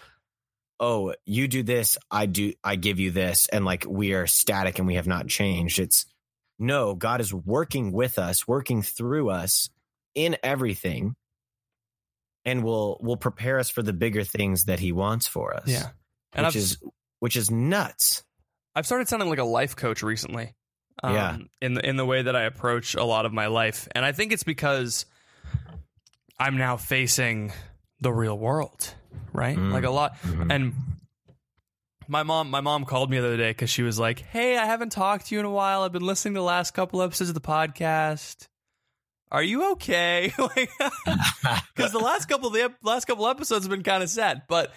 [0.78, 4.78] oh, you do this, I do, I give you this, and like we are static
[4.78, 5.80] and we have not changed.
[5.80, 6.07] It's
[6.59, 9.70] no, God is working with us, working through us
[10.14, 11.16] in everything,
[12.45, 15.66] and will will prepare us for the bigger things that He wants for us.
[15.68, 15.88] Yeah.
[16.32, 16.78] And which I've is
[17.20, 18.24] which is nuts.
[18.74, 20.55] I've started sounding like a life coach recently.
[21.03, 21.36] Um, Yeah.
[21.61, 24.12] In the in the way that I approach a lot of my life, and I
[24.12, 25.07] think it's because
[26.38, 27.53] I'm now facing
[28.01, 28.95] the real world,
[29.32, 29.57] right?
[29.57, 29.72] Mm.
[29.72, 30.51] Like a lot, Mhm.
[30.53, 30.74] and
[32.09, 34.66] my mom my mom called me the other day because she was like, "Hey, I
[34.66, 35.82] haven't talked to you in a while.
[35.82, 38.49] I've been listening to the last couple episodes of the podcast.
[39.33, 44.03] Are you okay?" because the last couple of the last couple episodes have been kind
[44.03, 44.43] of sad.
[44.47, 44.72] But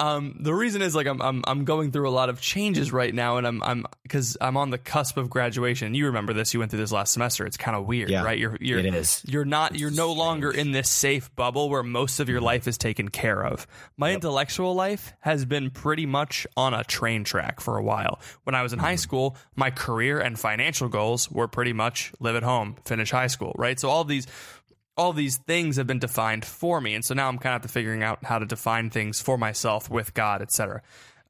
[0.00, 3.14] um, the reason is like I'm I'm I'm going through a lot of changes right
[3.14, 5.94] now, and I'm I'm because I'm on the cusp of graduation.
[5.94, 6.52] You remember this?
[6.54, 7.44] You went through this last semester.
[7.46, 8.38] It's kind of weird, Yeah, right?
[8.38, 9.22] You're you're it is.
[9.26, 12.78] you're not you're no longer in this safe bubble where most of your life is
[12.78, 13.66] taken care of.
[13.96, 18.20] My intellectual life has been pretty much on a train track for a while.
[18.44, 22.36] When I was in high school, my career and financial goals were pretty much live
[22.36, 23.78] at home, finish high school, right?
[23.78, 24.26] So all these
[25.00, 28.02] all these things have been defined for me, and so now I'm kind of figuring
[28.02, 30.82] out how to define things for myself with God, etc.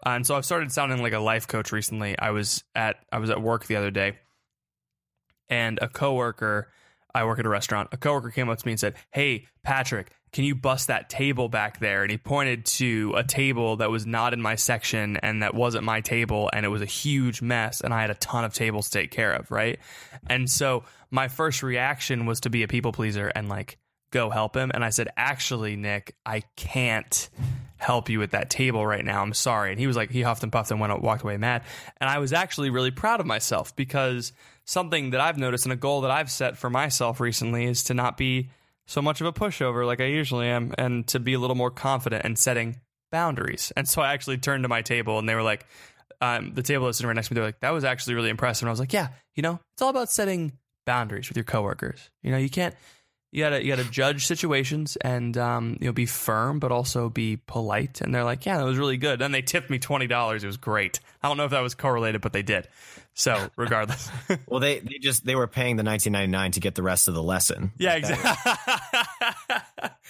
[0.04, 2.18] Uh, and so I've started sounding like a life coach recently.
[2.18, 4.18] I was at I was at work the other day,
[5.48, 6.68] and a coworker.
[7.14, 7.88] I work at a restaurant.
[7.92, 11.48] A coworker came up to me and said, "Hey, Patrick, can you bust that table
[11.48, 15.42] back there?" And he pointed to a table that was not in my section and
[15.42, 18.44] that wasn't my table, and it was a huge mess, and I had a ton
[18.44, 19.78] of tables to take care of, right?
[20.28, 23.78] And so my first reaction was to be a people pleaser and like
[24.12, 24.70] go help him.
[24.72, 27.28] And I said, "Actually, Nick, I can't."
[27.80, 29.22] help you with that table right now.
[29.22, 29.70] I'm sorry.
[29.70, 31.62] And he was like, he huffed and puffed and went walked away mad.
[31.98, 34.32] And I was actually really proud of myself because
[34.64, 37.94] something that I've noticed and a goal that I've set for myself recently is to
[37.94, 38.50] not be
[38.86, 41.70] so much of a pushover like I usually am and to be a little more
[41.70, 42.80] confident in setting
[43.12, 43.72] boundaries.
[43.76, 45.66] And so I actually turned to my table and they were like,
[46.20, 48.30] um, the table that's sitting right next to me, they're like, that was actually really
[48.30, 48.64] impressive.
[48.64, 50.52] And I was like, yeah, you know, it's all about setting
[50.86, 52.10] boundaries with your coworkers.
[52.22, 52.74] You know, you can't,
[53.32, 57.36] you gotta you gotta judge situations and um, you know be firm but also be
[57.36, 58.00] polite.
[58.00, 59.18] And they're like yeah that was really good.
[59.18, 61.00] Then they tipped me $20 it was great.
[61.22, 62.66] I don't know if that was correlated but they did.
[63.14, 64.10] So regardless.
[64.46, 67.22] Well they, they just they were paying the 1999 to get the rest of the
[67.22, 67.72] lesson.
[67.78, 68.52] Yeah exactly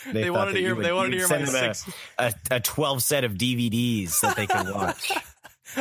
[0.12, 3.03] they, they wanted to hear would, they wanted to hear my six a, a 12
[3.03, 5.12] set of dvds that they could watch.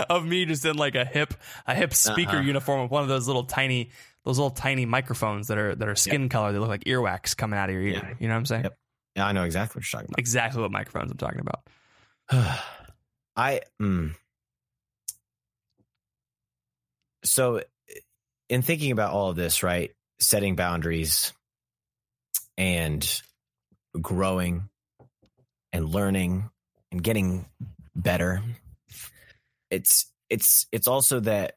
[0.09, 1.33] Of me just in like a hip
[1.65, 2.41] a hip speaker uh-uh.
[2.41, 3.91] uniform with one of those little tiny
[4.29, 6.29] those little tiny microphones that are that are skin yep.
[6.29, 6.51] color.
[6.51, 7.93] They look like earwax coming out of your ear.
[7.93, 8.13] Yeah.
[8.19, 8.63] You know what I'm saying?
[8.65, 8.77] Yep.
[9.15, 10.19] Yeah, I know exactly what you're talking about.
[10.19, 12.59] Exactly what microphones I'm talking about.
[13.35, 14.13] I mm.
[17.23, 17.63] so
[18.49, 19.91] in thinking about all of this, right?
[20.19, 21.33] Setting boundaries
[22.55, 23.21] and
[23.99, 24.69] growing
[25.73, 26.51] and learning
[26.91, 27.47] and getting
[27.95, 28.43] better.
[29.71, 31.55] It's it's it's also that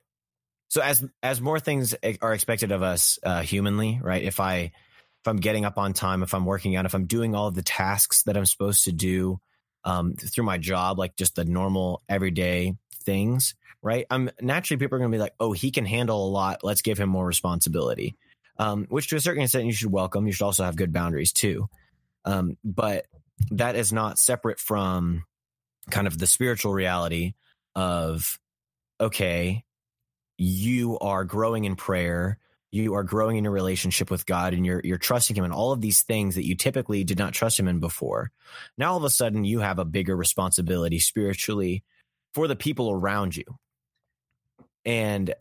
[0.72, 4.22] so as as more things are expected of us uh, humanly, right?
[4.22, 7.34] If I if I'm getting up on time, if I'm working out, if I'm doing
[7.34, 9.38] all of the tasks that I'm supposed to do
[9.84, 14.06] um, through my job, like just the normal everyday things, right?
[14.08, 16.64] I'm naturally people are going to be like, oh, he can handle a lot.
[16.64, 18.16] Let's give him more responsibility.
[18.58, 20.26] Um, which to a certain extent you should welcome.
[20.26, 21.68] You should also have good boundaries too.
[22.24, 23.04] Um, but
[23.50, 25.26] that is not separate from
[25.90, 27.34] kind of the spiritual reality
[27.74, 28.38] of
[28.98, 29.66] okay,
[30.42, 32.38] you are growing in prayer
[32.72, 35.72] you are growing in your relationship with God and you're you're trusting him in all
[35.72, 38.32] of these things that you typically did not trust him in before.
[38.78, 41.84] Now all of a sudden you have a bigger responsibility spiritually
[42.32, 43.44] for the people around you.
[44.86, 45.34] And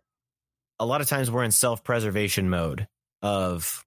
[0.78, 2.88] a lot of times we're in self-preservation mode
[3.22, 3.86] of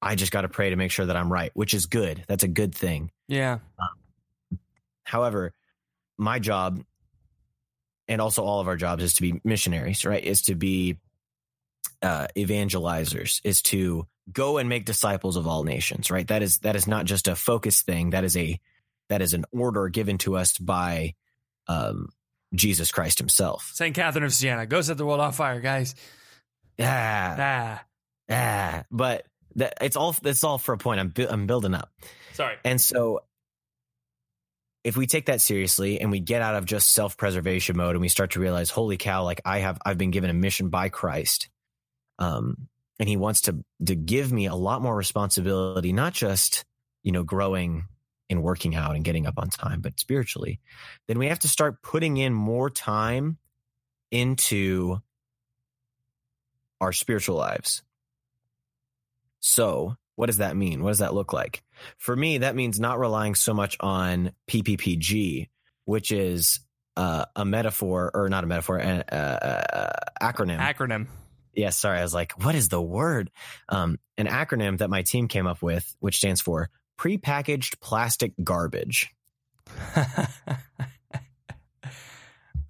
[0.00, 2.24] I just got to pray to make sure that I'm right, which is good.
[2.28, 3.10] That's a good thing.
[3.26, 3.58] Yeah.
[3.80, 4.58] Um,
[5.02, 5.52] however,
[6.16, 6.84] my job
[8.08, 10.22] and also all of our jobs is to be missionaries, right?
[10.22, 10.98] Is to be
[12.02, 16.26] uh, evangelizers, is to go and make disciples of all nations, right?
[16.26, 18.10] That is that is not just a focus thing.
[18.10, 18.58] That is a
[19.08, 21.14] that is an order given to us by
[21.66, 22.08] um,
[22.54, 23.70] Jesus Christ Himself.
[23.74, 25.94] Saint Catherine of Siena, go set the world on fire, guys.
[26.78, 27.80] Yeah,
[28.30, 28.84] ah, ah.
[28.90, 31.00] But that it's all it's all for a point.
[31.00, 31.92] I'm I'm building up.
[32.32, 32.56] Sorry.
[32.64, 33.22] And so
[34.84, 38.08] if we take that seriously and we get out of just self-preservation mode and we
[38.08, 41.48] start to realize holy cow like i have i've been given a mission by christ
[42.18, 42.68] um
[42.98, 46.64] and he wants to to give me a lot more responsibility not just
[47.02, 47.84] you know growing
[48.30, 50.60] and working out and getting up on time but spiritually
[51.06, 53.38] then we have to start putting in more time
[54.10, 55.00] into
[56.80, 57.82] our spiritual lives.
[59.40, 60.82] So what does that mean?
[60.82, 61.62] What does that look like?
[61.96, 65.48] For me, that means not relying so much on PPPG,
[65.84, 66.58] which is
[66.96, 70.58] uh, a metaphor or not a metaphor, an uh, uh, acronym.
[70.58, 71.06] Acronym.
[71.54, 72.00] Yes, yeah, sorry.
[72.00, 73.30] I was like, what is the word?
[73.68, 79.14] Um, an acronym that my team came up with, which stands for prepackaged plastic garbage.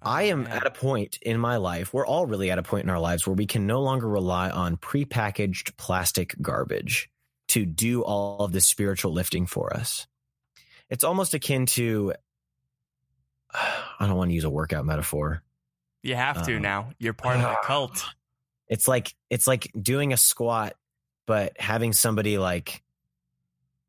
[0.03, 2.91] I am at a point in my life, we're all really at a point in
[2.91, 7.09] our lives where we can no longer rely on prepackaged plastic garbage
[7.49, 10.07] to do all of the spiritual lifting for us.
[10.89, 12.13] It's almost akin to,
[13.53, 15.43] I don't want to use a workout metaphor.
[16.01, 16.91] You have to um, now.
[16.97, 18.05] You're part of a cult.
[18.67, 20.75] It's like it's like doing a squat,
[21.25, 22.83] but having somebody like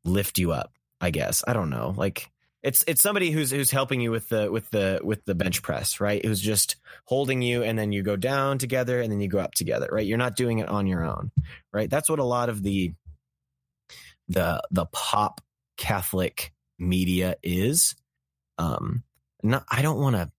[0.03, 0.73] lift you up.
[0.99, 1.93] I guess I don't know.
[1.95, 2.29] Like
[2.63, 5.99] it's it's somebody who's who's helping you with the with the with the bench press,
[5.99, 6.23] right?
[6.23, 9.53] Who's just holding you, and then you go down together, and then you go up
[9.53, 10.05] together, right?
[10.05, 11.31] You're not doing it on your own,
[11.71, 11.89] right?
[11.89, 12.93] That's what a lot of the
[14.31, 15.41] the the pop
[15.77, 17.95] Catholic media is.
[18.57, 19.03] Um,
[19.43, 20.31] not I don't want to.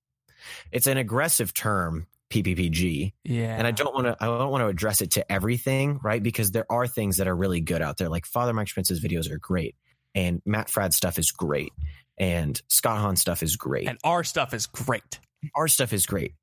[0.70, 3.12] It's an aggressive term PPPG.
[3.24, 3.56] Yeah.
[3.56, 6.22] And I don't want to I don't want to address it to everything, right?
[6.22, 8.08] Because there are things that are really good out there.
[8.08, 9.76] Like Father Mike Schmitz's videos are great,
[10.14, 11.72] and Matt Fradd stuff is great,
[12.18, 13.88] and Scott Hahn stuff is great.
[13.88, 15.20] And our stuff is great.
[15.54, 16.34] Our stuff is great.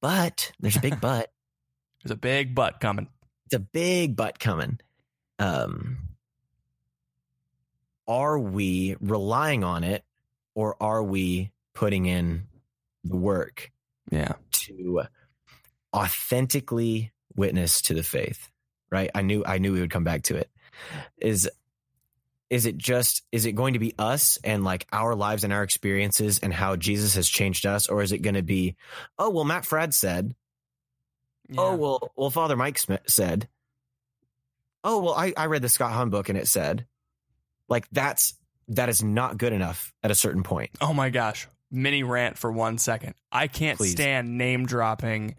[0.00, 1.30] But there's a big but.
[2.02, 3.08] There's a big butt coming.
[3.46, 4.78] It's a big but coming.
[5.38, 6.11] Um
[8.08, 10.04] are we relying on it
[10.54, 12.44] or are we putting in
[13.04, 13.70] the work
[14.10, 14.34] Yeah.
[14.66, 15.02] to
[15.94, 18.48] authentically witness to the faith
[18.90, 19.10] right?
[19.14, 20.50] I knew i knew we would come back to it.
[21.18, 21.48] Is
[22.50, 25.62] is it just is it going to be us and like our lives and our
[25.62, 28.76] experiences and how jesus has changed us or is it going to be
[29.18, 30.34] oh well matt fradd said.
[31.56, 33.48] Oh well well father mike Schmitz said.
[34.84, 36.86] Oh well i i read the scott hahn book and it said
[37.72, 38.34] like that's
[38.68, 41.48] that is not good enough at a certain point Oh my gosh.
[41.70, 43.14] Mini rant for one second.
[43.32, 43.92] I can't Please.
[43.92, 45.36] stand name dropping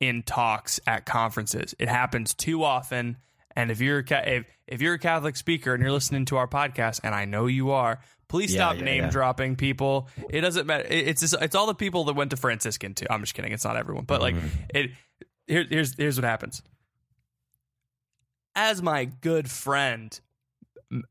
[0.00, 1.74] in talks at conferences.
[1.78, 3.18] It happens too often.
[3.54, 6.48] And if you're a if, if you're a Catholic speaker and you're listening to our
[6.48, 9.10] podcast, and I know you are, please Yeah, stop yeah, name yeah.
[9.10, 10.08] dropping people.
[10.28, 10.84] It doesn't matter.
[10.90, 13.06] It's just, it's all the people that went to Franciscan too.
[13.08, 13.52] I'm just kidding.
[13.52, 14.48] It's not everyone, but like Mhm.
[14.74, 14.90] it.
[15.46, 16.62] Here, here's here's what happens.
[18.54, 20.18] As my good friend,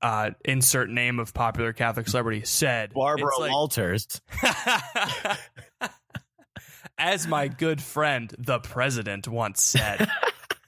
[0.01, 4.21] uh, insert name of popular Catholic celebrity said, barbara like- walters
[6.97, 10.09] As my good friend, the president, once said.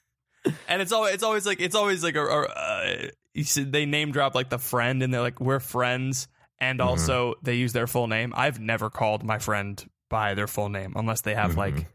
[0.68, 3.86] and it's always it's always like it's always like a, a uh, you see, they
[3.86, 6.28] name drop like the friend and they're like we're friends
[6.60, 6.86] and Mhm.
[6.86, 8.34] also they use their full name.
[8.36, 11.58] I've never called my friend by their full name unless they have Mhm.
[11.58, 11.88] like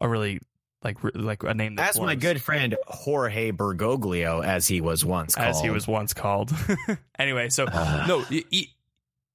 [0.00, 0.40] a really
[0.84, 5.48] like like a name That's my good friend Jorge Bergoglio, as he was once called.
[5.48, 6.52] as he was once called.
[7.18, 8.04] anyway, so Ah.
[8.08, 8.66] no, y- y-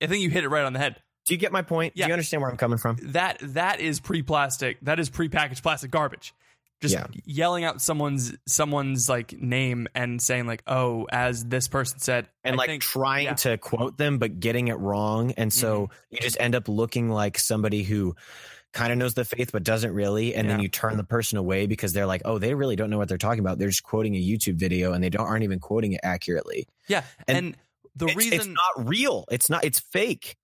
[0.01, 0.97] I think you hit it right on the head.
[1.25, 1.93] Do you get my point?
[1.95, 2.05] Yeah.
[2.05, 2.97] Do you understand where I'm coming from?
[3.13, 6.33] that that is pre-plastic that is pre-packaged plastic garbage
[6.81, 7.07] just Yeah.
[7.23, 12.55] yelling out someone's someone's like name and saying like oh as this person said And
[12.55, 13.33] I like think- trying yeah.
[13.35, 15.31] to quote them, but getting it wrong.
[15.37, 18.15] And so you just end up looking like somebody who
[18.73, 20.33] kind of knows the faith, but doesn't really.
[20.35, 22.97] And then you turn the person away because they're like, oh, they really don't know
[22.97, 23.59] what they're talking about.
[23.59, 26.67] They're just quoting a YouTube video and they don't aren't even quoting it accurately.
[26.89, 27.57] yeah and, and
[27.95, 29.25] the it's, reason it's not real.
[29.31, 30.35] It's not, it's fake.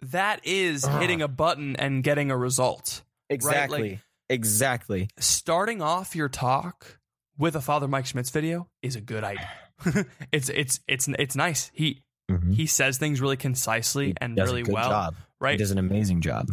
[0.00, 1.00] that is Ugh.
[1.00, 4.00] hitting a button and getting a result Exactly.
[4.30, 5.08] exactly.
[5.18, 6.98] starting off your talk
[7.36, 9.48] with a father mike schmitz video is a good idea
[10.32, 12.54] it's it's it's it's nice he Mhm.
[12.54, 15.14] he says things really concisely He and really good well job.
[15.40, 16.48] He right does an amazing job.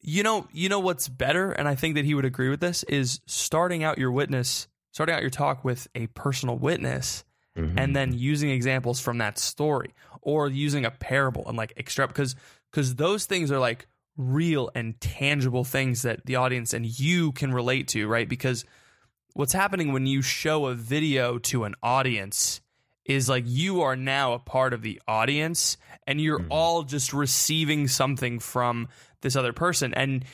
[0.00, 2.82] you know you know what's better and i think that he would agree with this
[2.84, 7.24] is starting out your witness starting out your talk with a personal witness
[7.56, 7.74] Mhm.
[7.76, 12.34] and then using examples from that story or using a parable and like extra because
[12.70, 17.52] because those things are like real and tangible things that the audience and you can
[17.52, 18.64] relate to right because
[19.34, 22.60] what's happening when you show a video to an audience
[23.04, 25.76] is like you are now a part of the audience
[26.06, 26.46] and you're Mhm.
[26.50, 28.88] all just receiving something from
[29.22, 30.24] this other person and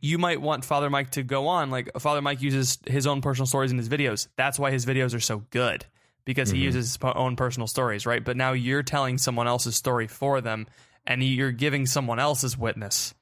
[0.00, 3.46] you might want father mike to go on like father mike uses his own personal
[3.46, 5.84] stories in his videos that's why his videos are so good
[6.24, 6.62] because he Mhm.
[6.64, 10.66] uses his own personal stories right but now you're telling someone else's story for them
[11.06, 13.14] and you're giving someone else's witness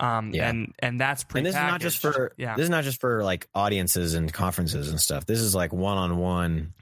[0.00, 0.48] um Yeah.
[0.48, 3.22] and and that's and this is not just for yeah this is not just for
[3.22, 5.24] like audiences and conferences and stuff.
[5.26, 6.72] This is like one on one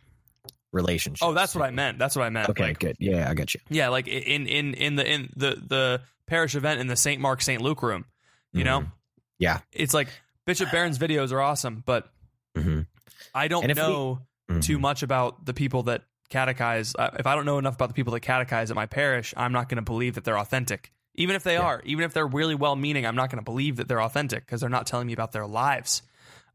[0.73, 1.23] relationships.
[1.23, 2.97] oh that's what i meant that's what i meant Okay, Like, good.
[2.99, 3.61] Yeah, I got you.
[3.69, 7.21] Yeah, like in in in the in the the parish event in the St.
[7.21, 7.61] Mark St.
[7.61, 8.05] Luke room.
[8.53, 8.93] You know, Mhm.
[9.39, 9.59] Yeah.
[9.73, 10.09] it's like
[10.47, 12.11] Bishop Barron's videos are awesome, but
[12.57, 12.87] Mhm.
[13.35, 14.21] I don't if we- know
[14.61, 16.95] too much about the people that catechize.
[16.99, 19.53] Uh, if I don't know enough about the people that catechize at my parish, I'm
[19.53, 20.93] not going to believe that they're authentic.
[21.15, 21.61] Even if they Yeah.
[21.63, 24.45] are, even if they're really well meaning, I'm not going to believe that they're authentic
[24.47, 26.03] because they're not telling me about their lives.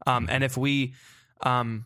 [0.06, 0.32] Um, Mm-hmm.
[0.34, 0.94] and if we,
[1.42, 1.84] um,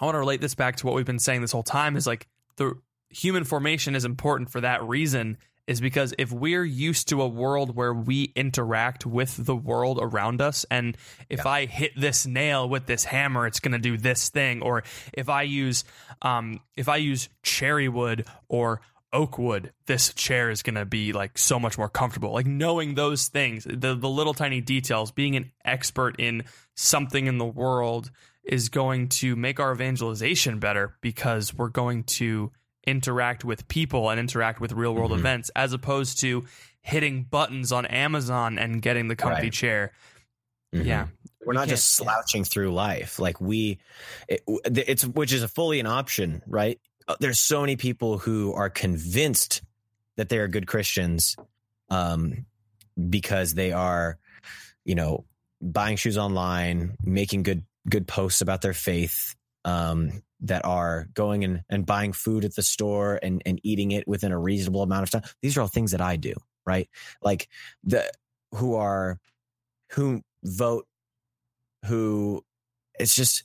[0.00, 2.06] I want to relate this back to what we've been saying this whole time is
[2.06, 2.26] like
[2.56, 2.74] the
[3.10, 5.38] human formation is important for that reason
[5.68, 10.40] is because if we're used to a world where we interact with the world around
[10.40, 10.96] us and
[11.28, 14.62] if i hit this nail with this hammer it's going to do this thing.
[14.62, 14.82] Or
[15.12, 15.84] if i use
[16.22, 18.80] um if i use cherry wood or
[19.12, 22.32] oak wood this chair is going to be like so much more comfortable.
[22.32, 26.44] Like knowing those things the the little tiny details being an expert in
[26.74, 28.10] something in the world
[28.48, 32.50] is going to make our evangelization better because we're going to
[32.86, 35.18] interact with people and interact with real world Mhm.
[35.18, 36.46] events as opposed to
[36.80, 39.52] hitting buttons on Amazon and getting the comfy Right.
[39.52, 39.92] chair.
[40.74, 40.84] Mhm.
[40.86, 41.06] Yeah.
[41.44, 43.18] We're not can't- just slouching through life.
[43.18, 43.78] Like we,
[44.28, 46.80] it, it's which is a fully an option, right?
[47.06, 49.62] Uh, There's so many people who are convinced
[50.16, 51.36] that they are good Christians,
[51.90, 52.46] um,
[53.08, 54.18] because they are,
[54.84, 55.24] you know,
[55.60, 59.34] buying shoes online, making good good posts about their faith,
[59.64, 64.06] um, that are going and, and buying food at the store and, and eating it
[64.06, 65.30] within a reasonable amount of time.
[65.42, 66.34] These are all things that I do,
[66.64, 66.88] right?
[67.22, 67.48] Like
[67.84, 68.10] the
[68.54, 69.18] who are
[69.92, 70.86] who vote,
[71.86, 72.44] who
[72.98, 73.44] it's just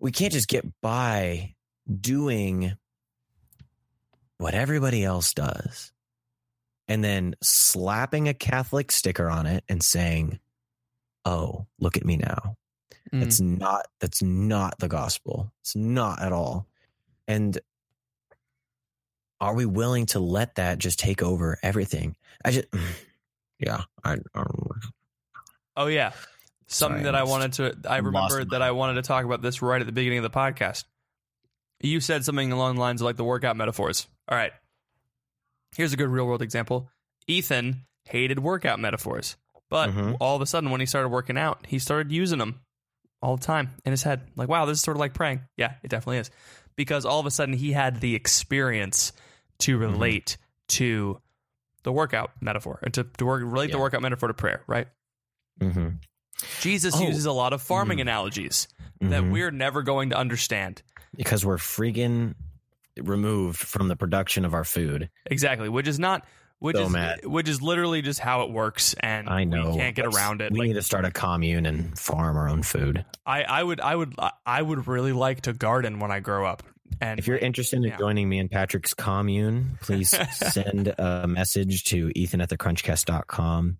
[0.00, 1.54] we can't just get by
[2.00, 2.74] doing
[4.38, 5.92] what everybody else does
[6.86, 10.38] and then slapping a Catholic sticker on it and saying,
[11.24, 12.56] Oh, look at me now.
[13.12, 13.20] Mm.
[13.20, 15.52] That's not that's not the gospel.
[15.60, 16.66] It's not at all.
[17.26, 17.58] And
[19.40, 22.16] are we willing to let that just take over everything?
[22.44, 22.66] I just
[23.58, 24.44] yeah, I, I
[25.76, 26.12] Oh yeah.
[26.66, 29.62] Something Sorry, that I wanted to I remember that I wanted to talk about this
[29.62, 30.84] right at the beginning of the podcast.
[31.80, 34.06] You said something along the lines of like the workout metaphors.
[34.28, 34.52] All right.
[35.76, 36.90] Here's a good real world example.
[37.26, 39.36] Ethan hated workout metaphors.
[39.70, 40.16] But Mhm.
[40.20, 42.60] all of a sudden when he started working out, he started using them
[43.22, 44.22] all the time in his head.
[44.36, 45.40] Like, wow, this is sort of like praying.
[45.56, 46.30] Yeah, it definitely is.
[46.76, 49.12] Because all of a sudden he had the experience
[49.60, 49.92] to Mm-hmm.
[49.92, 50.36] relate
[50.68, 51.20] to
[51.82, 54.86] the workout metaphor and to, to work, relate the workout metaphor to prayer, right?
[55.60, 55.88] mm-hmm.
[56.60, 57.02] Jesus Oh.
[57.02, 58.02] uses a lot of farming Mhm.
[58.02, 58.68] analogies
[59.00, 59.32] that Mhm.
[59.32, 60.82] we're never going to understand.
[61.16, 62.34] because we're freaking
[63.00, 65.08] removed from the production of our food.
[65.26, 66.24] Exactly, which is not
[66.60, 67.24] which So is mad.
[67.24, 69.70] which is literally just how it works and I know.
[69.70, 70.52] we can't get around it.
[70.52, 73.04] We Like, need to start a commune and farm our own food.
[73.24, 74.14] I, I would I would
[74.46, 76.62] I would really like to garden when I grow up.
[77.00, 77.96] And If you're interested in Yeah.
[77.98, 83.76] joining me and Patrick's commune, please send a message to ethan at thecrunchcast.com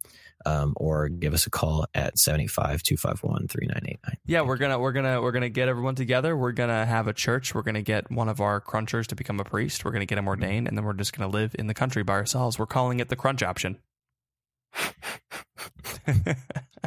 [0.46, 3.96] um, or give us a call at 785-251-3989.
[4.26, 6.36] yeah, we're gonna we're gonna we're gonna get everyone together.
[6.36, 7.54] We're gonna have a church.
[7.54, 9.84] We're gonna get one of our crunchers to become a priest.
[9.84, 12.14] We're gonna get him ordained, and then we're just gonna live in the country by
[12.14, 12.58] ourselves.
[12.58, 13.78] We're calling it the crunch option.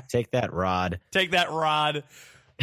[0.10, 1.00] Take that, Rod.
[1.12, 2.04] Take that, Rod.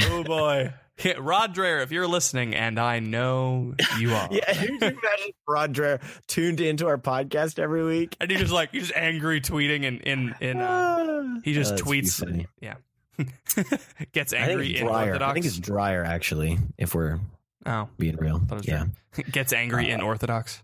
[0.00, 0.72] Oh boy,
[1.18, 4.28] Rod Dreher, if you're listening, and I know you are.
[4.32, 8.16] Yeah, can you imagine Rod Dreher tuned into our podcast every week?
[8.20, 11.76] And he's just like he's just angry tweeting and in in uh, he just Uh,
[11.76, 12.46] tweets funny.
[12.60, 12.74] yeah
[14.12, 15.06] gets I think angry it's in drier.
[15.08, 15.30] Orthodox.
[15.30, 17.18] I think it's drier, actually, if we're
[17.66, 18.38] oh being real.
[18.40, 18.84] thought it Yeah.
[19.30, 20.62] gets angry Uh, in Orthodox.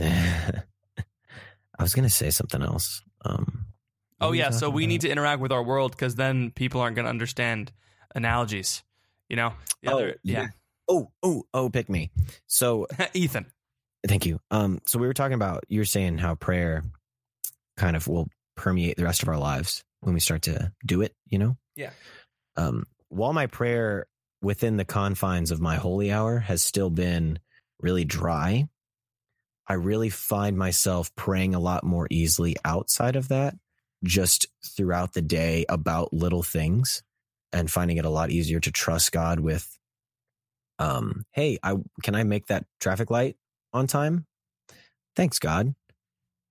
[0.00, 3.02] I was going to say something else.
[3.24, 3.66] Um,
[4.20, 4.88] Oh yeah, so talking we about?
[4.88, 7.72] need to interact with our world because then people aren't going to understand
[8.14, 8.82] analogies.
[9.28, 9.52] You know,
[9.82, 10.42] The Oh, other- yeah.
[10.42, 10.48] yeah.
[10.88, 12.10] Oh, oh, oh, pick me.
[12.46, 13.46] So Ethan.
[14.06, 14.38] Thank you.
[14.50, 16.82] Um, so we were talking about you were saying how prayer
[17.76, 21.14] kind of will permeate the rest of our lives when we start to do it,
[21.26, 21.56] you know?
[21.74, 21.90] Yeah.
[22.56, 24.06] Um, while my prayer
[24.42, 27.38] within the confines of my holy hour has still been
[27.80, 28.68] really dry,
[29.66, 33.54] I really find myself praying a lot more easily outside of that,
[34.04, 34.46] just
[34.76, 37.02] throughout the day about little things
[37.54, 39.78] and finding it a lot easier to trust God with
[40.78, 43.36] um, hey, I can I make that traffic light
[43.72, 44.26] on time?
[45.16, 45.74] Thanks, God.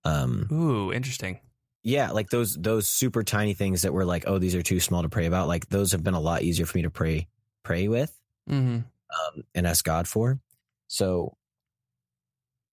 [0.05, 1.39] Um, Ooh, interesting.
[1.83, 5.01] yeah, like those those super tiny things that were like, oh, these are too small
[5.03, 5.47] to pray about.
[5.49, 7.27] Like those have been a lot easier for me to pray
[7.63, 8.17] pray with
[8.49, 8.75] Mm-hmm.
[8.75, 10.39] um, and ask God for.
[10.87, 11.35] So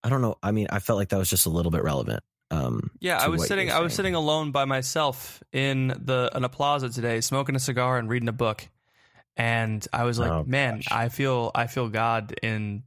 [0.03, 0.37] I don't know.
[0.43, 2.23] I mean, I felt like that was just a little bit relevant.
[2.51, 3.71] Um, Yeah, I was sitting.
[3.71, 7.99] I was sitting alone by myself in the in a plaza today, smoking a cigar
[7.99, 8.69] and reading a book,
[9.37, 10.89] and I was like, Oh, "Man, gosh.
[10.91, 12.83] I feel I feel God in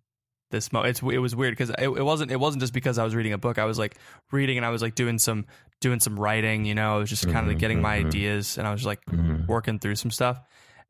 [0.51, 3.03] this moment." It's it was weird because it, it wasn't it wasn't just because I
[3.03, 3.57] was reading a book.
[3.57, 3.95] I was like
[4.31, 5.45] reading and I was like doing some
[5.81, 6.65] doing some writing.
[6.65, 8.07] You know, I was just kind of Mhm, getting my mhm.
[8.07, 10.39] ideas, and I was like Mhm, working through some stuff.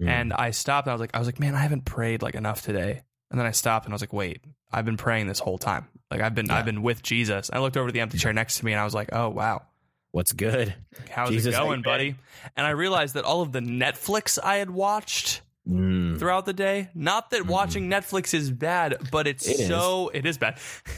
[0.06, 0.88] And I stopped.
[0.88, 3.04] And I was like, I was like, man, I haven't prayed like enough today.
[3.32, 5.88] And then I stopped and I was like, wait, I've been praying this whole time.
[6.14, 6.58] Like I've been, Yeah.
[6.58, 7.50] I've been with Jesus.
[7.52, 9.64] I looked over the empty chair next to me and I was like, oh wow,
[10.12, 10.74] what's good?
[11.12, 12.16] how's Jesus, it how you going, buddy?
[12.56, 16.90] And I realized that all of the Netflix I had watched Mm, throughout the day,
[16.94, 17.48] not that Mhm.
[17.48, 19.68] watching Netflix is bad, but it's It is.
[19.70, 20.60] so it is bad.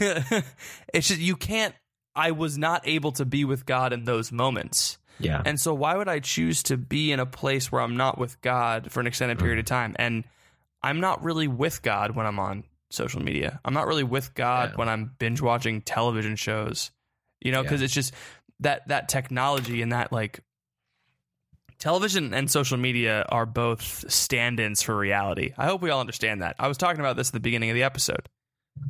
[0.92, 1.72] it's just you can't.
[2.16, 4.98] I was not able to be with God in those moments.
[5.20, 5.40] yeah.
[5.44, 8.40] And so, why would I choose to be in a place where I'm not with
[8.40, 9.94] God for an extended period of time?
[9.98, 10.24] And
[10.82, 13.60] I'm not really with God when I'm on social media.
[13.64, 14.76] I'm not really with God Yeah.
[14.76, 16.90] when I'm binge watching television shows,
[17.40, 17.84] you know, because Yeah.
[17.86, 18.14] it's just
[18.60, 20.40] that that technology and that like
[21.78, 25.52] television and social media are both stand-ins for reality.
[25.58, 26.56] I hope we all understand that.
[26.58, 28.28] I was talking about this at the beginning of the episode.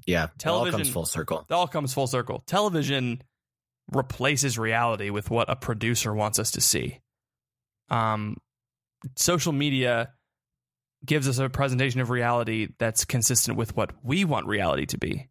[0.04, 0.24] yeah.
[0.24, 1.46] It all television- comes full circle.
[1.48, 2.42] It all comes full circle.
[2.46, 3.22] Television
[3.92, 7.00] replaces reality with what a producer wants us to see.
[7.88, 8.36] Um,
[9.16, 10.12] social media
[11.06, 15.28] gives us a presentation of reality that's consistent with what we want reality to be.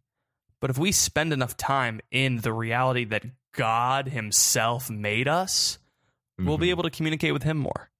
[0.60, 5.78] But if we spend enough time in the reality that God Himself made us,
[6.38, 6.70] we'll be Mhm.
[6.70, 7.90] able to communicate with Him more.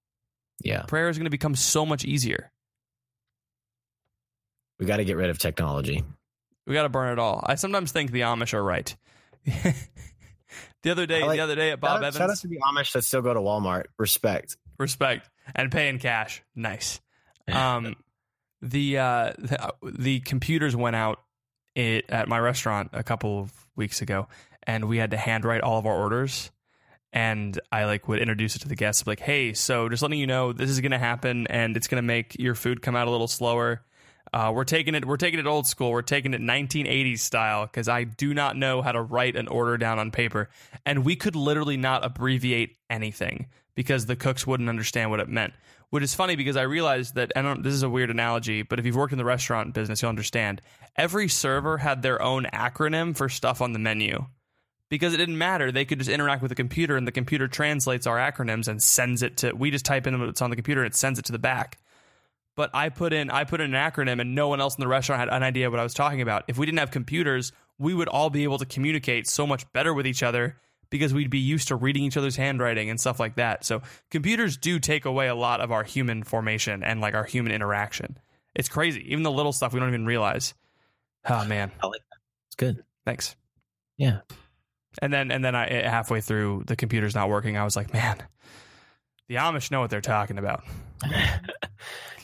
[0.63, 2.51] Yeah, Prayer is going to become so much easier.
[4.79, 6.03] we got to get rid of technology.
[6.65, 7.43] We got to burn it all.
[7.47, 8.95] I sometimes think the Amish are right.
[9.45, 12.59] the other day, like- the other day at Bob shout, out- shout out to the
[12.59, 13.85] Amish that still go to Walmart.
[13.97, 14.57] Respect.
[14.77, 16.41] respect and pay in cash.
[16.55, 16.99] Nice.
[17.51, 17.95] Um,
[18.61, 21.21] the uh, the, the computers went out
[21.75, 24.27] it, at my restaurant a couple of weeks ago,
[24.63, 26.51] and we had to handwrite all of our orders.
[27.13, 30.27] And I like would introduce it to the guests, like, "Hey, so just letting you
[30.27, 33.07] know, this is going to happen, and it's going to make your food come out
[33.07, 33.83] a little slower.
[34.33, 35.91] Uh, we're taking it, we're taking it old school.
[35.91, 39.77] We're taking it 1980s style because I do not know how to write an order
[39.77, 40.49] down on paper,
[40.85, 45.53] and we could literally not abbreviate anything because the cooks wouldn't understand what it meant.
[45.89, 48.77] Which is funny because I realized that, I don't, this is a weird analogy, but
[48.77, 50.61] if you've worked in the restaurant business, you'll understand.
[50.97, 54.25] Every server had their own acronym for stuff on the menu
[54.89, 55.71] because it didn't matter.
[55.71, 59.23] They could just interact with the computer, and the computer translates our acronyms and sends
[59.23, 59.53] it to.
[59.53, 61.79] We just type in what's on the computer, and it sends it to the back.
[62.55, 64.87] But I put in I put in an acronym, and no one else in the
[64.87, 66.43] restaurant had an idea what I was talking about.
[66.47, 69.93] If we didn't have computers, we would all be able to communicate so much better
[69.93, 70.57] with each other
[70.89, 73.65] because we'd be used to reading each other's handwriting and stuff like that.
[73.65, 73.81] So
[74.11, 78.17] computers do take away a lot of our human formation and like our human interaction.
[78.55, 79.11] It's crazy.
[79.11, 80.53] Even the little stuff we don't even realize.
[81.29, 82.01] Oh man, I like
[82.47, 82.83] It's good.
[83.05, 83.35] thanks.
[83.97, 84.19] Yeah.
[85.01, 87.57] And then and then I eh, halfway through the computer's not working.
[87.57, 88.17] I was like, man,
[89.27, 90.63] the Amish know what they're talking about.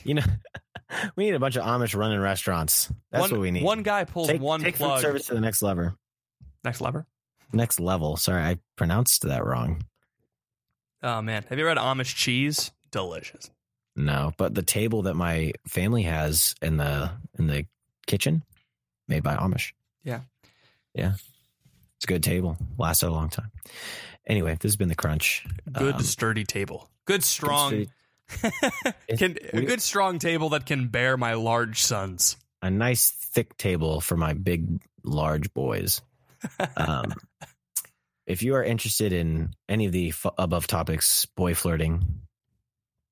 [0.04, 0.22] You know,
[1.16, 2.92] we need a bunch of Amish running restaurants.
[3.10, 3.64] That's one, what we need.
[3.64, 5.00] One guy pulls take, one take food plug.
[5.00, 5.96] service to the next lever.
[6.62, 7.06] Next lever.
[7.54, 8.16] Next level.
[8.16, 9.84] Sorry, I pronounced that wrong.
[11.02, 12.70] Oh man, have you ever had Amish cheese?
[12.90, 13.50] Delicious.
[13.96, 17.66] No, but the table that my family has in the in the
[18.06, 18.42] kitchen,
[19.08, 19.72] made by Amish.
[20.02, 20.20] Yeah.
[20.94, 21.12] yeah,
[21.96, 22.56] it's a good table.
[22.78, 23.50] Lasted a long time.
[24.26, 25.46] Anyway, this has been the crunch.
[25.72, 26.88] Good Um, sturdy table.
[27.04, 27.68] Good strong.
[27.70, 27.90] sturdy-
[29.18, 32.36] can, a good strong table that can bear my large sons.
[32.62, 36.00] a nice thick table for my big large boys.
[36.76, 37.14] Um,
[38.26, 42.22] if you are interested in any of the f- above topics, boy flirting,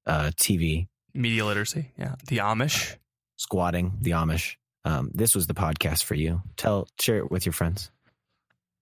[0.06, 1.92] uh, TV, Media literacy.
[1.98, 2.14] Yeah.
[2.26, 2.96] The Amish.
[3.36, 6.42] squatting, the Amish, um, this was the podcast for you.
[6.56, 7.90] Tell, share it with your friends.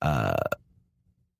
[0.00, 0.36] Uh,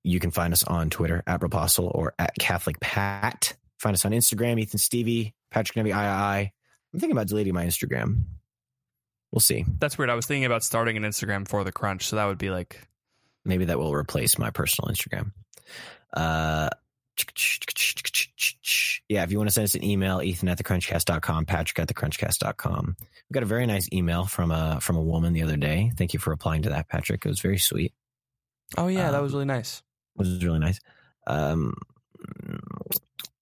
[0.03, 3.55] you can find us on Twitter at Rapostle or at Catholic Pat.
[3.79, 6.51] Find us on Instagram, Ethan Stevie, Patrick Nebby II.
[6.93, 8.23] I'm thinking about deleting my Instagram.
[9.31, 9.65] We'll see.
[9.79, 10.09] That's weird.
[10.09, 12.81] I was thinking about starting an Instagram for the crunch, so that would be like
[13.45, 15.31] Maybe that will replace my personal Instagram.
[16.13, 16.69] Uh,
[19.09, 22.95] yeah, if you want to send us an email, Ethan at thecrunchcast.com, Patrick at thecrunchcast.com.
[22.99, 25.91] We got a very nice email from a from a woman the other day.
[25.97, 27.25] Thank you for replying to that, Patrick.
[27.25, 27.93] It was very sweet.
[28.77, 29.81] Oh yeah, that Um, was really nice.
[30.15, 30.79] It was really nice.
[31.27, 31.73] Um,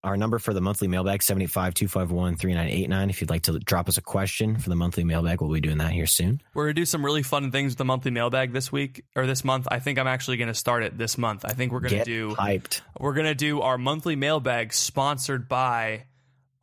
[0.03, 4.57] our number for the monthly mailbag 785-251-3989 if you'd like to drop us a question
[4.57, 7.23] for the monthly mailbag we'll be doing that here soon We're gonna do some really
[7.23, 9.67] fun things with the monthly mailbag this week or this month.
[9.69, 11.45] I think I'm actually gonna start it this month.
[11.45, 16.05] I think we're gonna do hyped we're gonna do our monthly mailbag sponsored by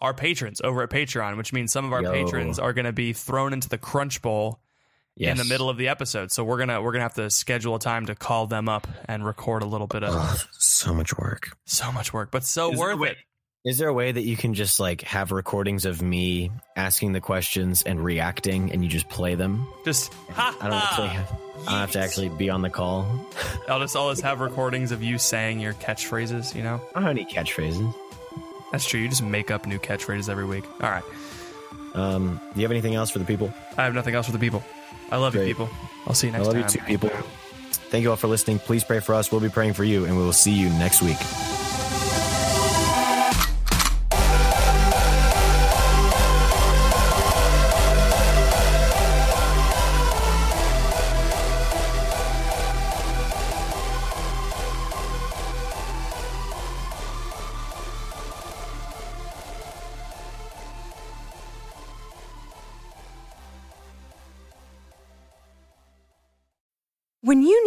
[0.00, 2.12] our patrons over at Patreon, which means some of our Yo.
[2.12, 4.60] patrons are gonna be thrown into the crunch bowl
[5.16, 5.32] yes.
[5.32, 6.30] in the middle of the episode.
[6.32, 9.24] So we're gonna we're gonna have to schedule a time to call them up and
[9.24, 12.78] record a little bit of Ugh, so much work so much work, but so Is
[12.78, 13.16] there a worth way- it.
[13.64, 17.20] Is there a way that you can just like have recordings of me asking the
[17.20, 19.66] questions and reacting, and you just play them?
[19.84, 21.14] Just ha, I don't actually ha.
[21.14, 21.32] have.
[21.66, 23.04] I don't have to actually be on the call.
[23.68, 26.54] I'll just always have recordings of you saying your catchphrases.
[26.54, 27.92] You know, I don't have any catchphrases.
[28.70, 29.00] that's true.
[29.00, 30.64] You just make up new catchphrases every week.
[30.80, 31.02] All right,
[31.94, 33.52] Um, do you have anything else for the people?
[33.76, 34.62] I have nothing else for the people.
[35.10, 35.48] I love Great.
[35.48, 35.68] you, people.
[36.06, 36.56] I'll see you next time.
[36.56, 36.80] I love time.
[36.90, 37.10] you too, people.
[37.90, 38.58] Thank you all for listening.
[38.58, 39.30] Please pray for us.
[39.30, 41.18] We'll be praying for you, and we will see you next week.